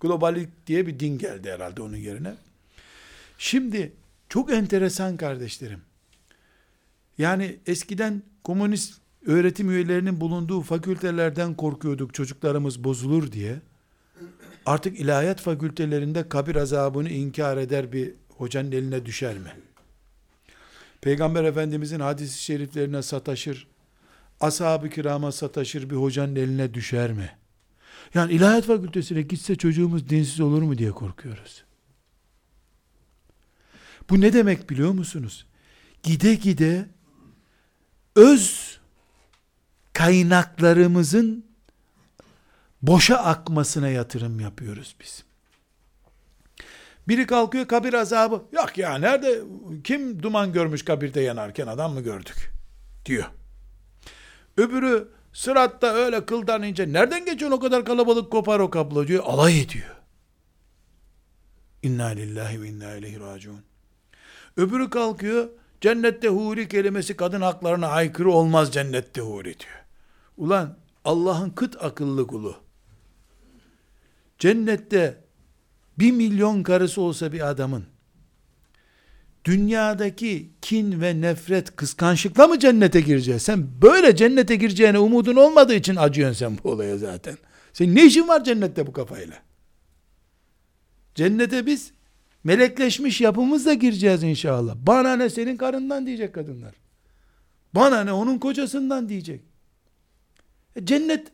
[0.00, 2.34] globalik diye bir din geldi herhalde onun yerine.
[3.38, 3.92] Şimdi
[4.28, 5.80] çok enteresan kardeşlerim.
[7.18, 13.60] Yani eskiden komünist öğretim üyelerinin bulunduğu fakültelerden korkuyorduk çocuklarımız bozulur diye.
[14.66, 19.52] Artık ilahiyat fakültelerinde kabir azabını inkar eder bir hocanın eline düşer mi?
[21.00, 23.68] Peygamber Efendimizin hadis-i şeriflerine sataşır,
[24.40, 27.30] ashab-ı kirama sataşır bir hocanın eline düşer mi?
[28.14, 31.64] Yani ilahiyat fakültesine gitse çocuğumuz dinsiz olur mu diye korkuyoruz.
[34.10, 35.46] Bu ne demek biliyor musunuz?
[36.02, 36.86] Gide gide
[38.16, 38.78] öz
[39.92, 41.45] kaynaklarımızın
[42.86, 45.24] boşa akmasına yatırım yapıyoruz biz.
[47.08, 48.42] Biri kalkıyor kabir azabı.
[48.52, 49.42] Yok ya nerede
[49.84, 52.52] kim duman görmüş kabirde yanarken adam mı gördük
[53.06, 53.24] diyor.
[54.56, 59.24] Öbürü sıratta öyle kıldan ince nereden geçiyorsun o kadar kalabalık kopar o kablo diyor.
[59.26, 59.96] Alay ediyor.
[61.82, 63.60] İnna lillahi ve inna ileyhi raciun.
[64.56, 65.48] Öbürü kalkıyor
[65.80, 69.84] cennette huri kelimesi kadın haklarına aykırı olmaz cennette huri diyor.
[70.36, 72.65] Ulan Allah'ın kıt akıllı kulu.
[74.38, 75.24] Cennette
[75.98, 77.84] bir milyon karısı olsa bir adamın
[79.44, 83.42] dünyadaki kin ve nefret kıskançlıkla mı cennete gireceğiz?
[83.42, 87.38] Sen böyle cennete gireceğine umudun olmadığı için acıyorsun sen bu olaya zaten.
[87.72, 89.36] Senin ne işin var cennette bu kafayla?
[91.14, 91.92] Cennete biz
[92.44, 94.76] melekleşmiş yapımızla gireceğiz inşallah.
[94.76, 96.74] Bana ne senin karından diyecek kadınlar.
[97.74, 99.40] Bana ne onun kocasından diyecek.
[100.76, 101.26] E cennet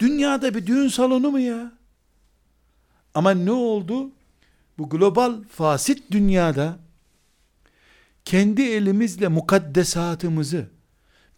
[0.00, 1.72] dünyada bir düğün salonu mu ya?
[3.14, 4.10] Ama ne oldu?
[4.78, 6.78] Bu global fasit dünyada
[8.24, 10.68] kendi elimizle mukaddesatımızı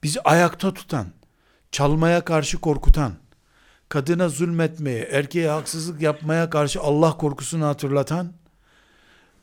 [0.03, 1.07] bizi ayakta tutan,
[1.73, 3.13] çalmaya karşı korkutan,
[3.89, 8.33] kadına zulmetmeye, erkeğe haksızlık yapmaya karşı Allah korkusunu hatırlatan,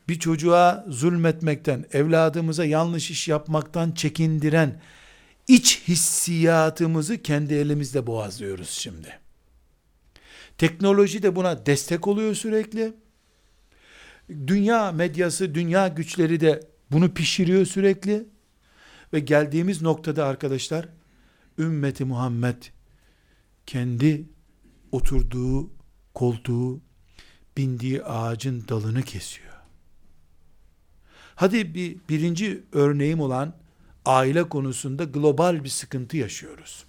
[0.07, 4.81] bir çocuğa zulmetmekten, evladımıza yanlış iş yapmaktan çekindiren
[5.47, 9.22] iç hissiyatımızı kendi elimizle boğazlıyoruz şimdi.
[10.57, 12.93] Teknoloji de buna destek oluyor sürekli.
[14.29, 18.27] Dünya medyası, dünya güçleri de bunu pişiriyor sürekli.
[19.13, 20.89] Ve geldiğimiz noktada arkadaşlar,
[21.57, 22.63] ümmeti Muhammed
[23.65, 24.29] kendi
[24.91, 25.69] oturduğu
[26.13, 26.81] koltuğu,
[27.57, 29.53] bindiği ağacın dalını kesiyor.
[31.35, 33.57] Hadi bir birinci örneğim olan
[34.05, 36.85] aile konusunda global bir sıkıntı yaşıyoruz.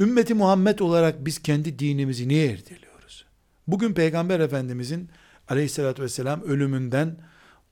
[0.00, 3.26] Ümmeti Muhammed olarak biz kendi dinimizi niye erdeliyoruz?
[3.66, 5.10] Bugün Peygamber Efendimizin
[5.48, 7.16] aleyhissalatü vesselam ölümünden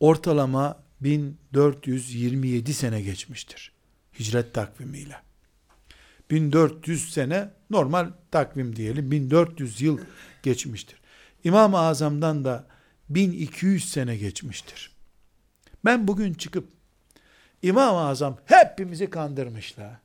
[0.00, 3.72] ortalama 1427 sene geçmiştir.
[4.18, 5.16] Hicret takvimiyle.
[6.30, 9.98] 1400 sene normal takvim diyelim 1400 yıl
[10.42, 11.00] geçmiştir.
[11.44, 12.66] İmam-ı Azam'dan da
[13.08, 14.96] 1200 sene geçmiştir.
[15.84, 16.68] Ben bugün çıkıp
[17.62, 19.96] İmam-ı Azam hepimizi kandırmışlar.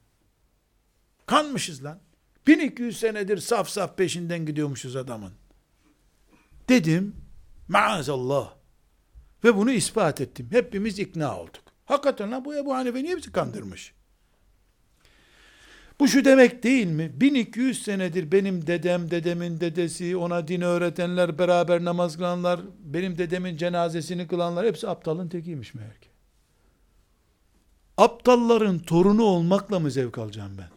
[1.25, 1.99] Kanmışız lan.
[2.47, 5.31] 1200 senedir saf saf peşinden gidiyormuşuz adamın.
[6.69, 7.15] Dedim,
[7.67, 8.53] maazallah.
[9.43, 10.47] Ve bunu ispat ettim.
[10.51, 11.63] Hepimiz ikna olduk.
[11.85, 13.93] Hakikaten lan bu Ebu Hanife niye bizi kandırmış?
[15.99, 17.11] Bu şu demek değil mi?
[17.21, 24.27] 1200 senedir benim dedem, dedemin dedesi, ona din öğretenler, beraber namaz kılanlar, benim dedemin cenazesini
[24.27, 26.09] kılanlar hepsi aptalın tekiymiş meğer ki.
[27.97, 30.74] Aptalların torunu olmakla mı zevk alacağım ben?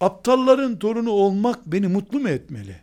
[0.00, 2.80] Aptalların torunu olmak beni mutlu mu etmeli?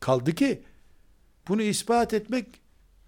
[0.00, 0.62] Kaldı ki
[1.48, 2.46] bunu ispat etmek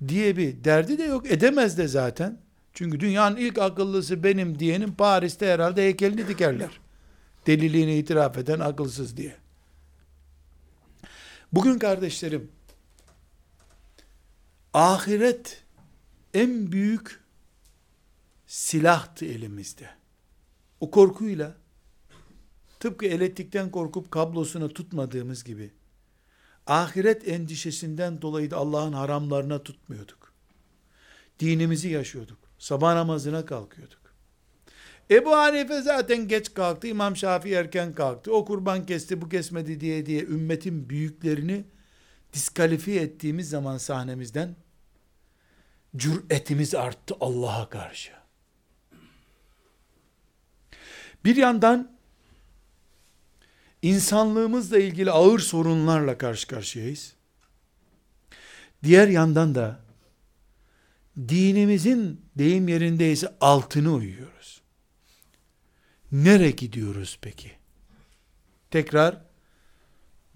[0.09, 1.33] diye bir derdi de yok.
[1.33, 2.41] Edemez de zaten.
[2.73, 6.81] Çünkü dünyanın ilk akıllısı benim diyenin Paris'te herhalde heykelini dikerler.
[7.47, 9.37] Deliliğini itiraf eden akılsız diye.
[11.53, 12.51] Bugün kardeşlerim
[14.75, 15.65] ahiret
[16.35, 17.21] en büyük
[18.47, 19.98] silahtı elimizde.
[20.81, 21.57] O korkuyla
[22.81, 25.71] tıpkı elektrikten korkup kablosunu tutmadığımız gibi
[26.67, 30.33] ahiret endişesinden dolayı da Allah'ın haramlarına tutmuyorduk.
[31.41, 32.39] Dinimizi yaşıyorduk.
[32.59, 33.99] Sabah namazına kalkıyorduk.
[35.11, 36.87] Ebu Hanife zaten geç kalktı.
[36.87, 38.35] İmam Şafii erken kalktı.
[38.35, 41.65] O kurban kesti bu kesmedi diye diye ümmetin büyüklerini
[42.33, 44.57] diskalifiye ettiğimiz zaman sahnemizden
[45.97, 48.18] cüretimiz arttı Allah'a karşı.
[51.25, 51.99] Bir yandan
[53.83, 57.15] insanlığımızla ilgili ağır sorunlarla karşı karşıyayız.
[58.83, 59.81] Diğer yandan da
[61.19, 64.61] dinimizin deyim yerindeyse altını uyuyoruz.
[66.13, 67.53] Nereye gidiyoruz peki?
[68.71, 69.17] Tekrar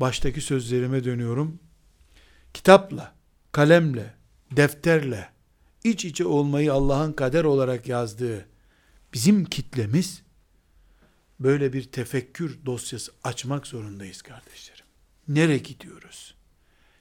[0.00, 1.58] baştaki sözlerime dönüyorum.
[2.54, 3.14] Kitapla,
[3.52, 4.14] kalemle,
[4.50, 5.28] defterle
[5.84, 8.46] iç içe olmayı Allah'ın kader olarak yazdığı
[9.14, 10.22] bizim kitlemiz
[11.42, 14.84] böyle bir tefekkür dosyası açmak zorundayız kardeşlerim.
[15.28, 16.34] Nereye gidiyoruz?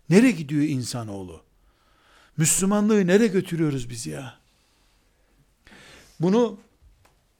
[0.09, 1.43] Nereye gidiyor insanoğlu?
[2.37, 4.39] Müslümanlığı nereye götürüyoruz biz ya?
[6.19, 6.59] Bunu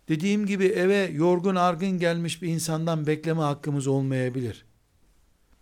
[0.09, 4.65] dediğim gibi eve yorgun argın gelmiş bir insandan bekleme hakkımız olmayabilir.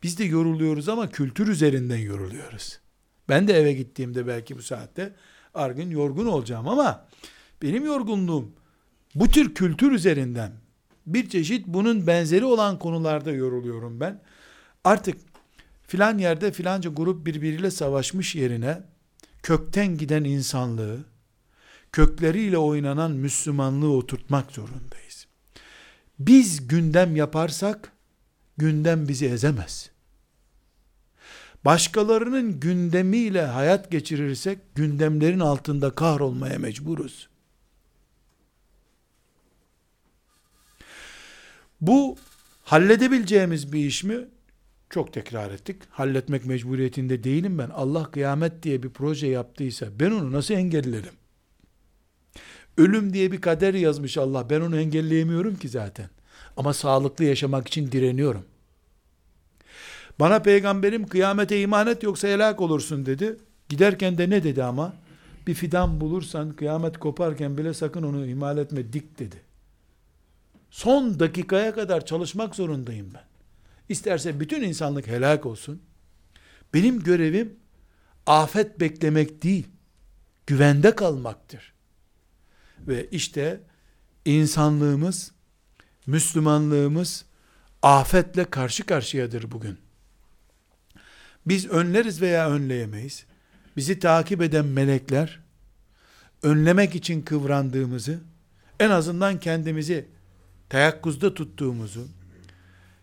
[0.03, 2.79] Biz de yoruluyoruz ama kültür üzerinden yoruluyoruz.
[3.29, 5.15] Ben de eve gittiğimde belki bu saatte
[5.53, 7.07] argın yorgun olacağım ama
[7.61, 8.51] benim yorgunluğum
[9.15, 10.51] bu tür kültür üzerinden
[11.13, 14.21] bir çeşit bunun benzeri olan konularda yoruluyorum ben.
[14.83, 15.17] Artık
[15.87, 18.81] filan yerde filanca grup birbiriyle savaşmış yerine
[19.43, 20.97] kökten giden insanlığı,
[21.91, 25.27] kökleriyle oynanan Müslümanlığı oturtmak zorundayız.
[26.19, 27.91] Biz gündem yaparsak,
[28.57, 29.89] gündem bizi ezemez.
[31.65, 37.28] Başkalarının gündemiyle hayat geçirirsek, gündemlerin altında kahrolmaya mecburuz.
[41.81, 42.15] Bu
[42.63, 44.17] halledebileceğimiz bir iş mi?
[44.89, 45.75] Çok tekrar ettik.
[45.89, 47.69] Halletmek mecburiyetinde değilim ben.
[47.69, 51.13] Allah kıyamet diye bir proje yaptıysa ben onu nasıl engellerim?
[52.77, 54.49] Ölüm diye bir kader yazmış Allah.
[54.49, 56.09] Ben onu engelleyemiyorum ki zaten.
[56.57, 58.45] Ama sağlıklı yaşamak için direniyorum.
[60.19, 63.37] Bana peygamberim kıyamete iman et yoksa helak olursun dedi.
[63.69, 64.93] Giderken de ne dedi ama?
[65.47, 69.48] Bir fidan bulursan kıyamet koparken bile sakın onu ihmal etme dik dedi.
[70.71, 73.23] Son dakikaya kadar çalışmak zorundayım ben.
[73.89, 75.81] İsterse bütün insanlık helak olsun.
[76.73, 77.55] Benim görevim
[78.25, 79.67] afet beklemek değil,
[80.47, 81.73] güvende kalmaktır.
[82.87, 83.61] Ve işte
[84.25, 85.31] insanlığımız,
[86.07, 87.25] Müslümanlığımız
[87.81, 89.77] afetle karşı karşıyadır bugün.
[91.45, 93.25] Biz önleriz veya önleyemeyiz.
[93.77, 95.39] Bizi takip eden melekler
[96.43, 98.19] önlemek için kıvrandığımızı,
[98.79, 100.07] en azından kendimizi
[100.69, 102.07] teyakkuzda tuttuğumuzu,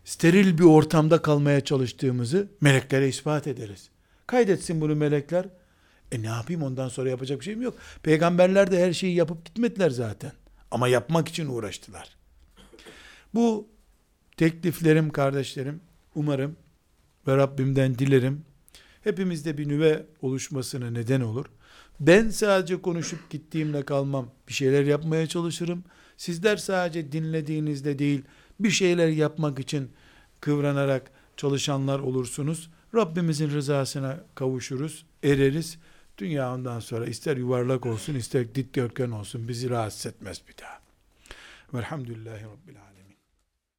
[0.04, 3.90] steril bir ortamda kalmaya çalıştığımızı meleklere ispat ederiz.
[4.26, 5.48] Kaydetsin bunu melekler.
[6.12, 7.74] E ne yapayım ondan sonra yapacak bir şeyim yok.
[8.02, 10.32] Peygamberler de her şeyi yapıp gitmediler zaten.
[10.70, 12.16] Ama yapmak için uğraştılar.
[13.34, 13.68] Bu
[14.36, 15.80] tekliflerim kardeşlerim
[16.14, 16.56] umarım
[17.26, 18.44] ve Rabbimden dilerim
[19.04, 21.46] hepimizde bir nüve oluşmasına neden olur.
[22.00, 24.30] Ben sadece konuşup gittiğimle kalmam.
[24.48, 25.84] Bir şeyler yapmaya çalışırım.
[26.16, 28.22] Sizler sadece dinlediğinizde değil,
[28.60, 29.90] bir şeyler yapmak için
[30.40, 32.70] kıvranarak çalışanlar olursunuz.
[32.94, 35.78] Rabbimizin rızasına kavuşuruz, ereriz.
[36.18, 40.80] Dünya ondan sonra ister yuvarlak olsun, ister dik dikdörtgen olsun bizi rahatsız etmez bir daha.
[41.74, 42.95] Velhamdülillahi Rabbil Alemin.